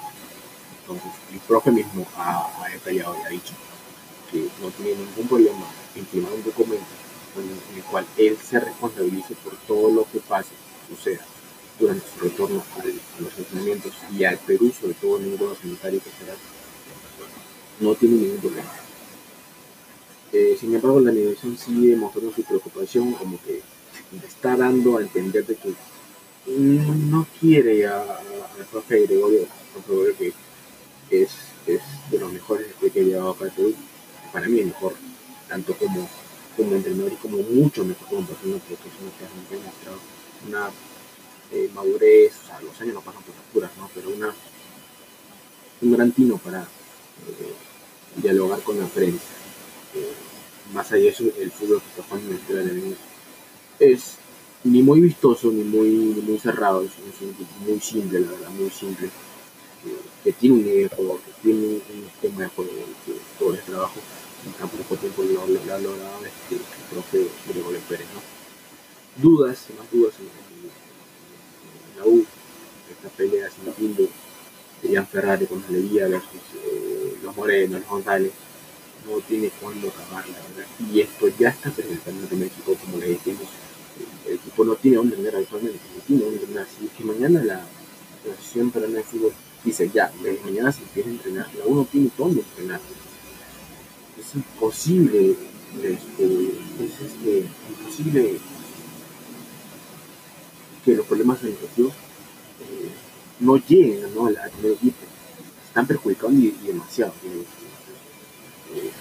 Entonces, 0.81 1.11
el 1.33 1.39
profe 1.39 1.71
mismo 1.71 2.05
ha, 2.15 2.63
ha 2.63 2.69
detallado 2.69 3.15
y 3.21 3.25
ha 3.25 3.29
dicho 3.29 3.53
que 4.31 4.47
no 4.61 4.69
tiene 4.69 4.95
ningún 4.95 5.27
problema 5.27 5.65
en 5.95 6.05
firmar 6.05 6.31
un 6.33 6.43
documento 6.43 6.85
en 7.37 7.77
el 7.77 7.83
cual 7.83 8.05
él 8.17 8.37
se 8.37 8.59
responsabilice 8.59 9.35
por 9.43 9.55
todo 9.67 9.91
lo 9.91 10.05
que 10.11 10.19
pase, 10.19 10.49
suceda 10.89 11.25
durante 11.79 12.05
su 12.07 12.23
retorno 12.23 12.63
a 12.77 13.21
los 13.21 13.37
entrenamientos 13.37 13.93
y 14.15 14.23
al 14.23 14.37
Perú, 14.37 14.71
sobre 14.79 14.93
todo 14.95 15.17
en 15.17 15.29
un 15.29 15.37
grado 15.37 15.55
sanitario 15.55 16.01
que 16.03 16.09
será, 16.11 16.37
no 17.79 17.95
tiene 17.95 18.17
ningún 18.17 18.37
problema. 18.37 18.71
Eh, 20.33 20.57
sin 20.59 20.75
embargo, 20.75 20.99
la 20.99 21.11
dirección 21.11 21.57
sigue 21.57 21.95
mostrando 21.95 22.33
su 22.33 22.43
preocupación, 22.43 23.13
como 23.13 23.39
que 23.41 23.61
está 24.25 24.55
dando 24.55 24.97
a 24.97 25.01
entender 25.01 25.45
de 25.45 25.55
que 25.55 25.73
no, 26.47 27.27
quiere 27.39 27.85
a- 27.87 28.01
al 28.01 28.65
profe 28.71 29.01
Gregorio, 29.05 29.41
al 29.75 29.83
profe 29.83 30.33
que 31.09 31.23
es, 31.23 31.29
es 31.67 31.81
de 32.09 32.19
los 32.19 32.31
mejores 32.31 32.67
que 32.79 32.99
ha 32.99 33.03
llevado 33.03 33.31
acá 33.31 33.45
Perú, 33.55 33.73
para 34.31 34.47
mí 34.47 34.59
el 34.59 34.67
mejor 34.67 34.95
tanto 35.47 35.75
como, 35.77 36.09
como 36.55 36.75
entrenador 36.75 37.11
y 37.11 37.15
como 37.17 37.37
mucho 37.37 37.83
mejor 37.83 38.07
como 38.07 38.27
persona, 38.27 38.57
porque 38.67 38.87
es 38.87 39.01
una 39.01 39.11
que 39.17 39.25
ha 39.25 39.59
demostrado 39.59 39.97
una 40.47 40.69
eh, 41.51 41.69
madurez, 41.75 42.33
o 42.43 42.47
sea, 42.47 42.61
los 42.61 42.79
años 42.81 42.93
no 42.95 43.01
pasan 43.01 43.21
por 43.23 43.61
las 43.61 43.77
¿no? 43.77 43.89
Pero 43.93 44.09
una, 44.09 44.33
un 45.81 45.91
gran 45.91 46.11
tino 46.11 46.37
para 46.37 46.61
eh, 46.61 47.53
dialogar 48.15 48.61
con 48.61 48.79
la 48.79 48.87
prensa. 48.87 49.25
Eh, 49.95 50.13
más 50.73 50.89
allá 50.91 51.03
de 51.03 51.09
eso, 51.09 51.23
el 51.37 51.51
fútbol 51.51 51.81
que 51.81 51.89
está 51.89 52.03
jugando 52.03 52.31
en 52.31 52.89
de 52.89 52.95
es 53.79 54.15
ni 54.63 54.81
muy 54.81 55.01
vistoso 55.01 55.51
ni 55.51 55.63
muy, 55.63 55.89
muy 56.21 56.37
cerrado, 56.39 56.83
es, 56.83 56.91
muy 57.67 57.79
simple, 57.79 58.19
la 58.19 58.31
verdad, 58.31 58.49
muy 58.49 58.69
simple. 58.69 59.09
que 60.23 60.31
tiene 60.33 60.55
un 60.55 60.61
idea 60.61 60.87
de 60.87 60.95
juego, 60.95 61.19
que 61.25 61.31
tiene 61.41 61.59
un, 61.59 62.05
esquema 62.13 62.43
de 62.43 62.47
juego, 62.49 62.71
que 63.05 63.13
todo 63.39 63.53
el 63.53 63.61
trabajo 63.61 63.99
en 64.45 64.53
tan 64.53 64.69
poco 64.69 64.95
tiempo 64.97 65.23
lo, 65.23 65.41
ha 65.41 65.79
logrado 65.79 66.25
este, 66.25 66.55
el 66.55 66.61
profe 66.91 67.27
Gregorio 67.47 67.79
Pérez. 67.89 68.07
¿no? 68.13 68.21
Dudas, 69.21 69.65
más 69.77 69.91
dudas 69.91 70.13
en, 70.19 70.29
la 71.99 72.05
U, 72.05 72.25
esta 72.89 73.09
pelea 73.09 73.49
sin 73.49 73.73
timbre, 73.73 74.09
Ian 74.83 75.07
Ferrari 75.07 75.45
con 75.45 75.63
Levía 75.69 76.07
versus 76.07 76.41
eh, 76.65 77.17
los 77.23 77.35
Morenos, 77.35 77.81
los 77.81 77.89
González, 77.89 78.31
no 79.07 79.19
tiene 79.21 79.51
cuándo 79.59 79.89
acabar, 79.89 80.27
la 80.29 80.37
verdad. 80.37 80.67
Y 80.91 81.01
esto 81.01 81.27
ya 81.39 81.49
está 81.49 81.71
presentando 81.71 82.27
en 82.31 82.39
México, 82.39 82.75
como 82.79 82.97
le 82.97 83.09
dijimos 83.09 83.47
el 84.27 84.35
equipo 84.35 84.63
no 84.63 84.75
tiene 84.75 84.97
dónde 84.97 85.15
entrenar 85.15 85.41
actualmente, 85.41 85.79
no 85.95 86.03
tiene 86.03 86.27
entrenar. 86.27 86.67
Si 86.67 86.85
es 86.85 86.91
que 86.91 87.03
mañana 87.03 87.43
la, 87.43 87.55
la 87.55 88.33
Asociación 88.33 88.71
Peruana 88.71 88.97
de 88.97 89.03
Fútbol 89.03 89.33
dice 89.63 89.89
ya, 89.93 90.11
mañana 90.43 90.71
se 90.71 90.81
empieza 90.81 91.09
a 91.09 91.13
entrenar, 91.13 91.47
la 91.57 91.65
uno 91.65 91.87
tiene 91.91 92.09
dónde 92.17 92.41
entrenar. 92.41 92.79
Es 94.19 94.35
imposible, 94.35 95.35
este, 95.81 96.25
es 96.83 97.01
este, 97.01 97.45
imposible 97.69 98.37
que 100.85 100.95
los 100.95 101.05
problemas 101.05 101.43
educativos 101.43 101.93
eh, 101.93 102.89
no 103.39 103.57
lleguen 103.57 104.13
¿no? 104.15 104.27
al 104.27 104.51
primer 104.51 104.73
equipo. 104.73 104.97
Están 105.67 105.87
perjudicando 105.87 106.39
y, 106.39 106.51
demasiado. 106.65 107.13
Eh, 107.23 108.91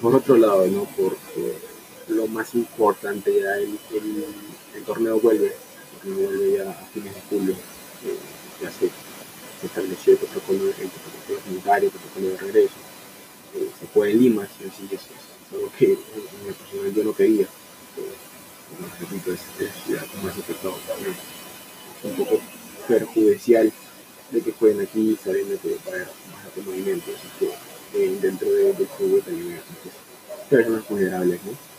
por 0.00 0.14
otro 0.14 0.36
lado, 0.36 0.66
¿no? 0.66 0.84
Por, 0.84 1.16
lo 2.08 2.26
más 2.28 2.54
importante 2.54 3.40
ya 3.40 3.56
el, 3.56 3.78
el, 4.74 4.82
torneo 4.84 5.18
vuelve, 5.20 5.46
el 5.46 6.00
torneo 6.00 6.28
vuelve 6.28 6.58
ya 6.58 6.70
a 6.70 6.86
fines 6.92 7.14
de 7.14 7.20
julio, 7.30 7.54
eh, 7.54 8.16
ya 8.62 8.70
se, 8.70 8.90
estableció 9.64 10.12
el 10.12 10.18
protocolo, 10.18 10.64
el 10.66 10.90
protocolo 10.90 11.40
sanitario, 11.44 11.88
el 11.88 11.92
protocolo 11.92 12.28
de 12.28 12.36
regreso, 12.36 12.74
eh, 13.54 13.70
se 13.78 13.86
puede 13.86 14.12
en 14.12 14.20
Lima, 14.20 14.46
sí, 14.46 14.70
sí, 14.76 14.88
es 14.94 15.00
algo 15.52 15.70
que 15.78 15.84
en 15.86 16.48
el 16.48 16.54
personal 16.54 16.94
yo 16.94 17.04
no 17.04 17.14
quería, 17.14 17.46
como 17.96 18.88
repito, 19.00 19.32
es, 19.32 19.40
es 19.60 19.84
ciudad 19.84 20.06
como 20.10 20.28
un 22.04 22.16
poco 22.16 22.40
perjudicial 22.86 23.72
de 24.30 24.40
que 24.42 24.52
jueguen 24.52 24.82
aquí 24.82 25.16
sabiendo 25.22 25.58
que 25.60 25.76
va 25.86 25.92
a 25.92 25.94
haber 25.94 26.66
movimiento, 26.66 27.10
así 27.16 27.28
que 27.38 27.50
eh, 27.94 28.18
dentro 28.20 28.50
de, 28.50 28.72
del 28.72 28.88
también 29.22 29.52
hay 29.52 30.50
personas 30.50 30.88
vulnerables, 30.88 31.40
¿no? 31.44 31.73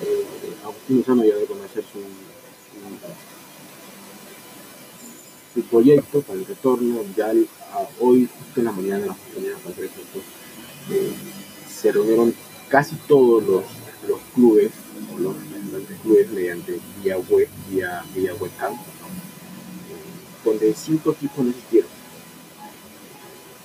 Eh, 0.00 0.26
Agustín 0.64 0.98
Lozano 0.98 1.24
ya 1.24 1.34
debe 1.34 1.46
conocer 1.46 1.84
su, 1.84 2.00
su, 5.54 5.60
su, 5.60 5.66
proyecto 5.68 6.22
para 6.22 6.38
el 6.38 6.46
retorno. 6.46 7.04
Ya 7.16 7.26
a, 7.26 7.88
hoy, 8.00 8.28
en 8.56 8.64
la 8.64 8.72
mañana, 8.72 9.06
la 9.06 9.16
mañana 9.36 9.58
para 9.62 9.86
eh, 10.90 11.12
se 11.68 11.92
reunieron 11.92 12.34
casi 12.68 12.96
todos 12.96 13.42
los, 13.44 13.64
los 14.08 14.20
clubes, 14.34 14.72
o 15.14 15.18
los 15.18 15.36
representantes 15.36 16.00
clubes, 16.00 16.30
mediante 16.30 16.80
vía 17.02 17.18
web, 17.18 17.48
vía, 17.70 18.04
vía 18.14 18.34
webcam, 18.34 18.74
eh, 18.74 18.76
donde 20.44 20.74
cinco 20.74 21.12
equipos 21.12 21.44
no 21.44 21.50
existieron. 21.50 21.90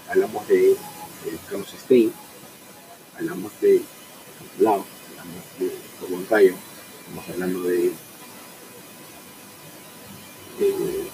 Hablamos 0.10 0.48
de, 0.48 0.70
de 0.70 1.38
Carlos 1.50 1.74
Stein, 1.80 2.12
hablamos 3.18 3.52
de 3.62 3.82
Lau, 4.60 4.84
Huancayo, 6.10 6.54
estamos 7.00 7.30
hablando 7.30 7.64
de, 7.64 7.92
de, 10.58 11.08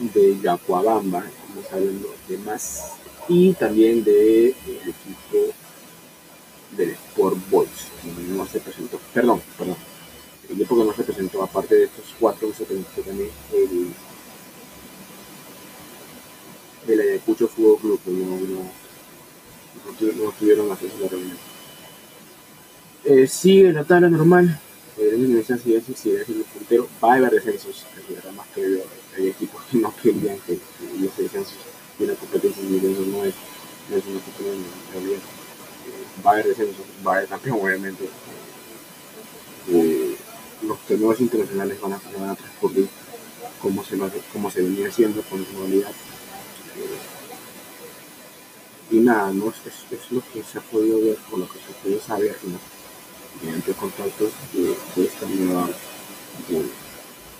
de 0.00 0.40
Yacuabamba, 0.40 1.24
estamos 1.24 1.72
hablando 1.72 2.14
de 2.28 2.38
más, 2.38 2.94
y 3.28 3.52
también 3.54 4.02
del 4.02 4.04
de, 4.04 4.48
equipo 4.80 5.54
del 6.76 6.90
Sport 6.90 7.38
Boys, 7.48 7.70
no 8.30 8.44
se 8.46 8.58
presentó, 8.58 8.98
perdón, 9.14 9.40
perdón, 9.56 9.76
el 10.48 10.56
equipo 10.56 10.78
que 10.78 10.84
no 10.84 10.94
se 10.94 11.04
presentó, 11.04 11.42
aparte 11.42 11.76
de 11.76 11.84
estos 11.84 12.06
cuatro, 12.18 12.52
se 12.52 12.64
presentó 12.64 13.02
también 13.02 13.30
el 13.52 13.92
del 16.88 17.00
Ayacucho 17.00 17.46
Fútbol 17.46 17.78
Club, 17.78 18.00
que 18.04 18.10
no, 18.10 18.26
no, 18.26 18.72
no, 20.16 20.24
no 20.24 20.32
tuvieron 20.32 20.72
acceso 20.72 20.96
a 20.96 21.00
la 21.02 21.08
reunión. 21.08 21.51
Eh, 23.04 23.26
sigue 23.26 23.72
la 23.72 23.84
tabla 23.84 24.08
normal. 24.08 24.60
Eh, 24.96 25.14
en 25.14 25.36
esa 25.36 25.58
si 25.58 25.80
sigue 25.94 26.18
el 26.20 26.44
puntero. 26.44 26.88
Va 27.02 27.14
a 27.14 27.16
haber 27.16 27.32
descensos. 27.32 27.84
Es 28.08 28.34
más 28.34 28.46
que 28.54 28.82
hay 29.16 29.28
equipos 29.28 29.60
que 29.70 29.78
no 29.78 29.94
querían 30.02 30.38
que, 30.46 30.58
los 31.00 31.16
descensos 31.16 31.56
y 31.98 32.06
la 32.06 32.14
competencia 32.14 32.62
individual 32.62 33.10
no 33.10 33.24
es, 33.24 33.34
no 33.90 33.96
es 33.96 34.06
una 34.06 34.20
cuestión 34.20 34.48
en 34.54 34.92
realidad. 34.92 35.18
Eh, 35.18 36.22
va 36.24 36.30
a 36.30 36.34
haber 36.34 36.46
descensos. 36.46 36.86
Va 37.06 37.12
a 37.12 37.16
haber 37.16 37.28
campeón, 37.28 37.58
obviamente. 37.60 38.08
Eh, 39.68 40.16
los 40.62 40.78
torneos 40.86 41.20
internacionales 41.20 41.80
van 41.80 41.94
a, 41.94 42.00
van 42.18 42.30
a 42.30 42.36
transcurrir 42.36 42.88
como 43.60 43.84
se, 43.84 43.98
como 44.32 44.50
se 44.50 44.62
venía 44.62 44.88
haciendo 44.88 45.22
con 45.22 45.42
normalidad. 45.42 45.90
y 48.90 48.96
nada, 48.96 49.32
¿no? 49.32 49.48
Es, 49.48 49.56
es, 49.90 50.12
lo 50.12 50.22
que 50.32 50.42
se 50.42 50.58
ha 50.58 50.60
podido 50.60 51.00
ver, 51.00 51.16
o 51.30 51.38
lo 51.38 51.46
que 51.46 51.58
se 51.58 51.72
podido 51.82 52.00
saber. 52.00 52.36
Mediante 53.40 53.72
contactos 53.72 54.32
de, 54.52 54.76
de 54.96 55.08
esta 55.08 55.26
nueva 55.26 55.68
de, 56.48 56.64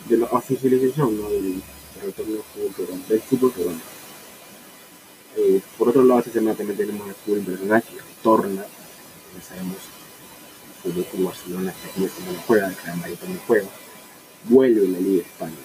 de, 0.09 0.17
la 0.17 0.27
oficialización 0.27 1.21
¿no? 1.21 1.29
del, 1.29 1.63
retorno 2.03 2.35
del 2.35 2.43
fútbol, 2.43 3.09
del 3.09 3.21
fútbol 3.21 3.53
peruano. 3.53 3.81
Eh, 5.37 5.61
por 5.79 5.89
otro 5.89 6.05
lado, 6.05 6.21
esta 6.21 6.33
semana 6.33 6.57
también 6.57 6.77
tenemos 6.77 7.09
el 7.09 7.15
fútbol 7.15 7.39
internacional 7.39 7.83
que 7.83 8.01
retorna, 8.01 8.67
ya 9.37 9.43
sabemos, 9.43 9.77
el 10.85 10.93
fútbol 11.05 11.27
Barcelona 11.27 11.71
esta 11.71 12.17
semana 12.21 12.43
juega, 12.47 12.69
el 12.69 12.77
Real 12.77 12.97
Madrid 12.99 13.17
también 13.19 13.41
juega, 13.47 13.69
vuelve 14.45 14.89
la 14.89 14.99
Liga 14.99 15.23
de 15.23 15.29
España. 15.29 15.57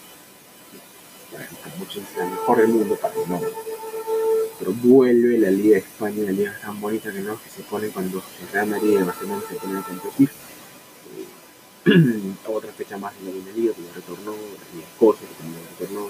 Para 1.31 1.75
muchos 1.75 1.97
es 1.97 2.17
la 2.17 2.25
mejor 2.25 2.57
del 2.57 2.67
mundo, 2.69 2.95
para 2.95 3.13
que 3.13 3.27
no 3.27 3.41
pero 4.59 4.73
vuelve 4.73 5.37
la 5.37 5.51
Liga 5.51 5.75
de 5.75 5.79
España, 5.79 6.23
la 6.23 6.31
liga 6.31 6.59
tan 6.61 6.79
bonita 6.81 7.11
que 7.11 7.19
no, 7.19 7.41
que 7.41 7.49
se 7.49 7.61
pone 7.63 7.89
cuando 7.89 8.23
el 8.41 8.47
Real 8.51 8.67
Madrid 8.67 8.91
y 8.91 8.95
el 8.95 9.03
Barcelona 9.03 9.41
se 9.47 9.55
ponen 9.55 9.77
a 9.77 9.83
competir. 9.83 10.29
Otra 12.47 12.71
fecha 12.73 12.97
más 12.97 13.13
en 13.21 13.45
la 13.45 13.51
Liga, 13.51 13.73
que 13.73 13.83
ya 13.83 13.93
retornó, 13.93 14.31
la 14.31 14.73
Liga 14.73 14.87
Escocia, 14.87 15.27
que 15.27 15.35
también 15.35 15.61
retornó, 15.79 16.09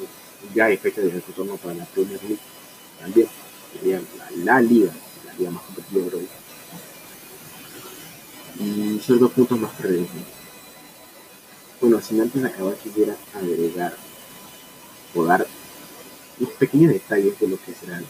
ya 0.54 0.66
hay 0.66 0.78
fecha 0.78 1.02
de 1.02 1.10
retorno 1.10 1.58
para 1.58 1.76
la 1.76 1.86
Premier 1.86 2.24
League 2.24 2.40
también, 3.00 3.28
sería 3.74 4.02
la, 4.44 4.62
liga, 4.62 4.92
la 5.26 5.34
liga 5.34 5.52
más 5.52 5.64
competitiva 5.64 6.10
de 6.10 6.16
hoy. 6.16 6.28
Y 8.60 9.00
ciertos 9.00 9.32
puntos 9.34 9.60
más 9.60 9.72
perdidos. 9.74 10.08
Bueno, 11.80 12.02
sin 12.02 12.22
antes 12.22 12.44
acabar 12.44 12.76
quisiera 12.76 13.16
agregar 13.36 13.96
o 15.14 15.26
dar 15.26 15.46
unos 16.40 16.54
pequeños 16.54 16.94
detalles 16.94 17.40
de 17.40 17.48
lo 17.48 17.58
que 17.58 17.74
será 17.74 18.02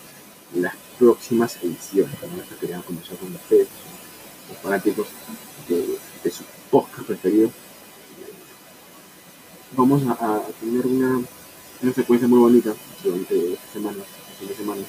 las 0.56 0.76
próximas 0.98 1.58
ediciones. 1.64 2.20
También 2.20 2.44
esto 2.44 2.56
quería 2.60 2.82
conversar 2.82 3.18
con 3.18 3.34
ustedes, 3.36 3.68
los 4.50 4.58
fanáticos 4.60 5.08
de, 5.68 5.98
de 6.24 6.32
su 6.32 6.44
podcast 6.72 7.08
preferido. 7.08 7.50
Vamos 9.76 10.02
a, 10.08 10.42
tener 10.60 10.88
una, 10.88 11.22
una, 11.82 11.94
secuencia 11.94 12.28
muy 12.28 12.40
bonita 12.40 12.74
durante 13.04 13.54
esta 13.54 13.74
semana, 13.74 13.98
de 14.40 14.56
semana, 14.56 14.82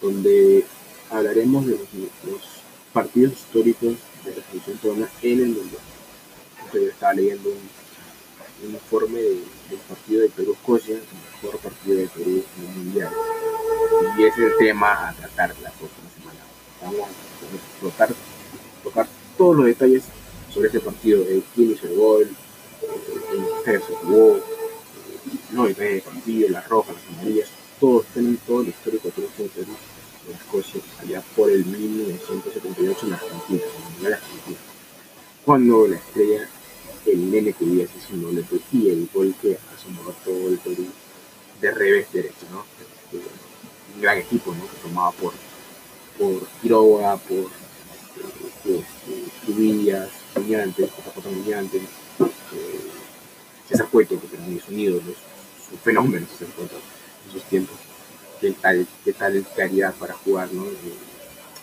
donde 0.00 0.64
hablaremos 1.10 1.66
de 1.66 1.72
los, 1.72 2.56
partidos 2.92 3.34
históricos 3.34 3.94
de 4.24 4.36
la 4.36 4.42
selección 4.46 4.78
peruana 4.78 5.08
en 5.20 5.40
el 5.40 5.48
mundo. 5.48 5.76
Yo 6.72 6.80
estaba 6.80 7.12
leyendo 7.12 7.50
un, 7.50 7.85
un 8.64 8.72
informe 8.72 9.20
de, 9.20 9.42
del 9.70 9.78
partido 9.88 10.22
de 10.22 10.28
Perú-Escocia, 10.30 10.94
el 10.96 11.02
mejor 11.42 11.60
partido 11.60 11.96
de 11.96 12.08
Perú 12.08 12.44
en 12.58 12.64
el 12.64 12.76
mundial 12.76 13.12
y 14.18 14.24
es 14.24 14.36
el 14.38 14.56
tema 14.58 15.08
a 15.08 15.12
tratar 15.14 15.54
la 15.62 15.70
próxima 15.70 16.08
semana. 16.18 16.40
Vamos 16.82 17.08
a 17.08 17.80
tocar, 17.80 18.08
tocar 18.82 19.06
todos 19.36 19.56
los 19.56 19.66
detalles 19.66 20.04
sobre 20.52 20.68
ese 20.68 20.80
partido, 20.80 21.22
eh, 21.22 21.42
quién 21.54 21.72
hizo 21.72 21.86
el 21.86 21.96
gol, 21.96 22.28
el 23.66 23.82
se 23.82 23.94
jugó, 23.94 24.40
los 25.52 25.68
detalles 25.68 26.04
del 26.04 26.14
partido, 26.14 26.48
las 26.50 26.68
rojas, 26.68 26.94
las 26.94 27.18
amarillas, 27.18 27.48
todo, 27.80 28.04
tienen 28.14 28.36
todo 28.46 28.62
el 28.62 28.68
histórico 28.68 29.08
de 29.08 29.48
Perú 29.48 29.76
en 30.28 30.34
Escocia, 30.34 30.80
allá 31.00 31.22
por 31.36 31.50
el 31.50 31.64
1978 31.64 33.06
en 33.06 33.12
Argentina, 33.12 33.62
en 33.62 33.82
el 33.82 33.92
Mundial 33.92 34.12
Argentina. 34.14 34.58
Cuando 35.44 35.86
la 35.86 35.96
estrella, 35.96 36.48
el 37.06 37.30
nene 37.30 37.52
que 37.52 37.64
había 37.64 37.84
asesinó 37.84 38.30
le 38.32 38.44
y 38.72 38.88
el 38.88 39.08
gol 39.12 39.34
que 39.40 39.58
asomó 39.74 40.12
todo 40.24 40.48
el 40.48 40.58
Perú 40.58 40.86
de 41.60 41.70
revés 41.70 42.12
derecho, 42.12 42.46
¿no? 42.50 42.64
Este, 42.80 43.26
un 43.94 44.02
gran 44.02 44.18
equipo, 44.18 44.52
¿no? 44.54 44.62
Que 44.68 44.76
tomaba 44.82 45.12
por, 45.12 45.32
por 46.18 46.46
Quiroga, 46.60 47.16
por 47.16 47.48
este, 48.64 48.84
Cubillas, 49.46 50.10
Muñantes, 50.34 50.90
JJ 50.90 51.30
Muñantes, 51.30 51.82
eh, 51.82 52.80
César 53.68 53.88
Cueto, 53.88 54.20
que 54.20 54.26
también 54.28 54.58
es 54.58 54.68
un 54.68 54.78
ídolo, 54.78 55.02
un 55.72 55.78
fenómeno 55.78 56.26
César 56.26 56.54
Cueto 56.54 56.76
en 56.76 57.30
esos 57.30 57.48
tiempos, 57.48 57.76
qué 58.40 58.52
tal, 58.52 58.86
qué 59.04 59.12
tal 59.12 59.46
calidad 59.56 59.94
para 59.94 60.14
jugar, 60.14 60.52
¿no? 60.52 60.66
Eh, 60.66 60.74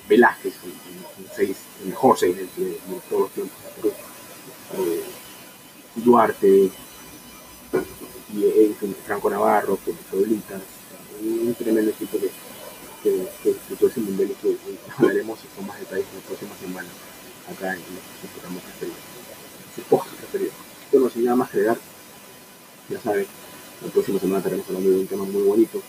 Velázquez, 0.08 0.54
el, 0.66 1.26
seis, 1.36 1.58
el 1.82 1.90
mejor 1.90 2.18
seis 2.18 2.36
de, 2.36 2.44
de, 2.44 2.72
de, 2.72 2.80
todos 3.10 3.22
los 3.22 3.32
tiempos. 3.32 3.58
Eh, 4.76 5.04
Duarte, 5.96 6.72
y 8.34 8.44
eh, 8.44 8.76
Franco 9.06 9.30
Navarro, 9.30 9.78
con 9.78 9.96
Pueblitas, 9.96 10.62
un 11.22 11.56
tremendo 11.56 11.92
equipo 11.92 12.18
que, 12.20 12.30
que, 13.04 13.28
que 13.44 13.50
disputó 13.50 13.88
ese 13.88 14.00
mundial 14.00 14.32
y 14.32 14.34
que 14.34 14.58
hablaremos 14.98 15.40
con 15.56 15.68
más 15.68 15.80
detalles 15.80 16.08
en 16.10 16.20
la 16.20 16.26
próxima 16.26 16.56
semana 16.60 16.90
acá 17.50 17.74
en 17.74 17.82
nuestro 17.82 18.30
programa 18.34 18.60
preferido, 18.62 18.98
su 19.76 19.82
podcast 19.84 20.16
preferido. 20.16 20.52
Bueno, 20.92 21.10
sin 21.10 21.26
nada 21.26 21.36
más 21.36 21.50
que 21.50 21.58
agregar, 21.58 21.78
ya 22.90 23.00
saben, 23.00 23.28
la 23.84 23.92
próxima 23.92 24.20
semana 24.20 24.38
estaremos 24.40 24.68
hablando 24.68 24.90
de 24.90 25.00
un 25.00 25.08
tema 25.08 25.24
muy 25.26 25.44
bonito. 25.44 25.82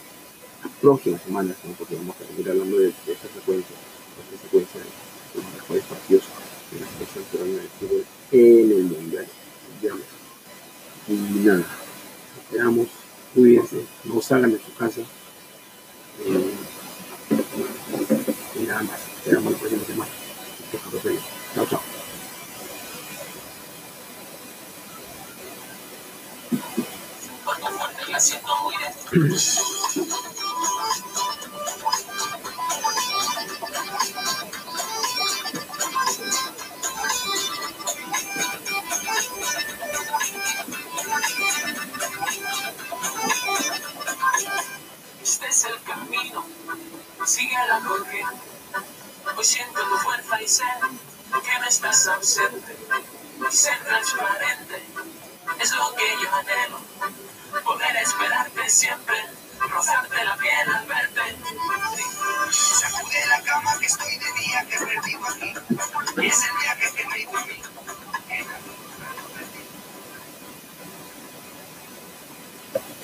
La 0.62 0.70
próxima 0.80 1.18
semana, 1.18 1.54
porque 1.78 1.94
vamos 1.94 2.16
a 2.16 2.26
seguir 2.26 2.50
hablando 2.50 2.78
de, 2.78 2.88
esta 2.88 3.28
secuencia, 3.28 3.76
de 3.76 4.34
esta 4.34 4.46
secuencia 4.46 4.80
de 4.80 5.42
los 5.42 5.52
mejores 5.54 5.84
partidos 5.84 6.24
de 6.72 6.80
la 6.80 6.86
selección 6.88 7.24
peruana 7.30 7.62
de 7.62 7.68
fútbol 7.78 8.04
en 8.32 8.70
el 8.72 8.84
mundial. 8.84 9.26
Y 11.08 11.12
nada, 11.12 11.64
esperamos, 12.38 12.88
cuídense, 13.34 13.84
no 14.04 14.22
salgan 14.22 14.52
de 14.52 14.58
su 14.58 14.74
casa. 14.74 15.00
Eh, 16.20 16.54
y 18.56 18.62
nada 18.62 18.82
más, 18.82 19.00
esperamos 19.18 19.52
la 19.52 19.58
próxima 19.58 19.84
semana. 19.84 20.10
Chao, 21.54 21.66
chao. 21.66 21.80
Este 28.16 30.03
sé 50.54 50.62
que 51.44 51.58
no 51.58 51.66
estás 51.66 52.06
ausente. 52.06 52.76
Y 53.50 53.56
ser 53.56 53.78
transparente 53.82 54.82
es 55.60 55.72
lo 55.72 55.94
que 55.96 56.08
yo 56.22 56.34
anhelo. 56.34 56.78
Poder 57.64 57.96
esperarte 57.96 58.70
siempre, 58.70 59.16
rozarte 59.68 60.24
la 60.24 60.36
piel 60.36 60.70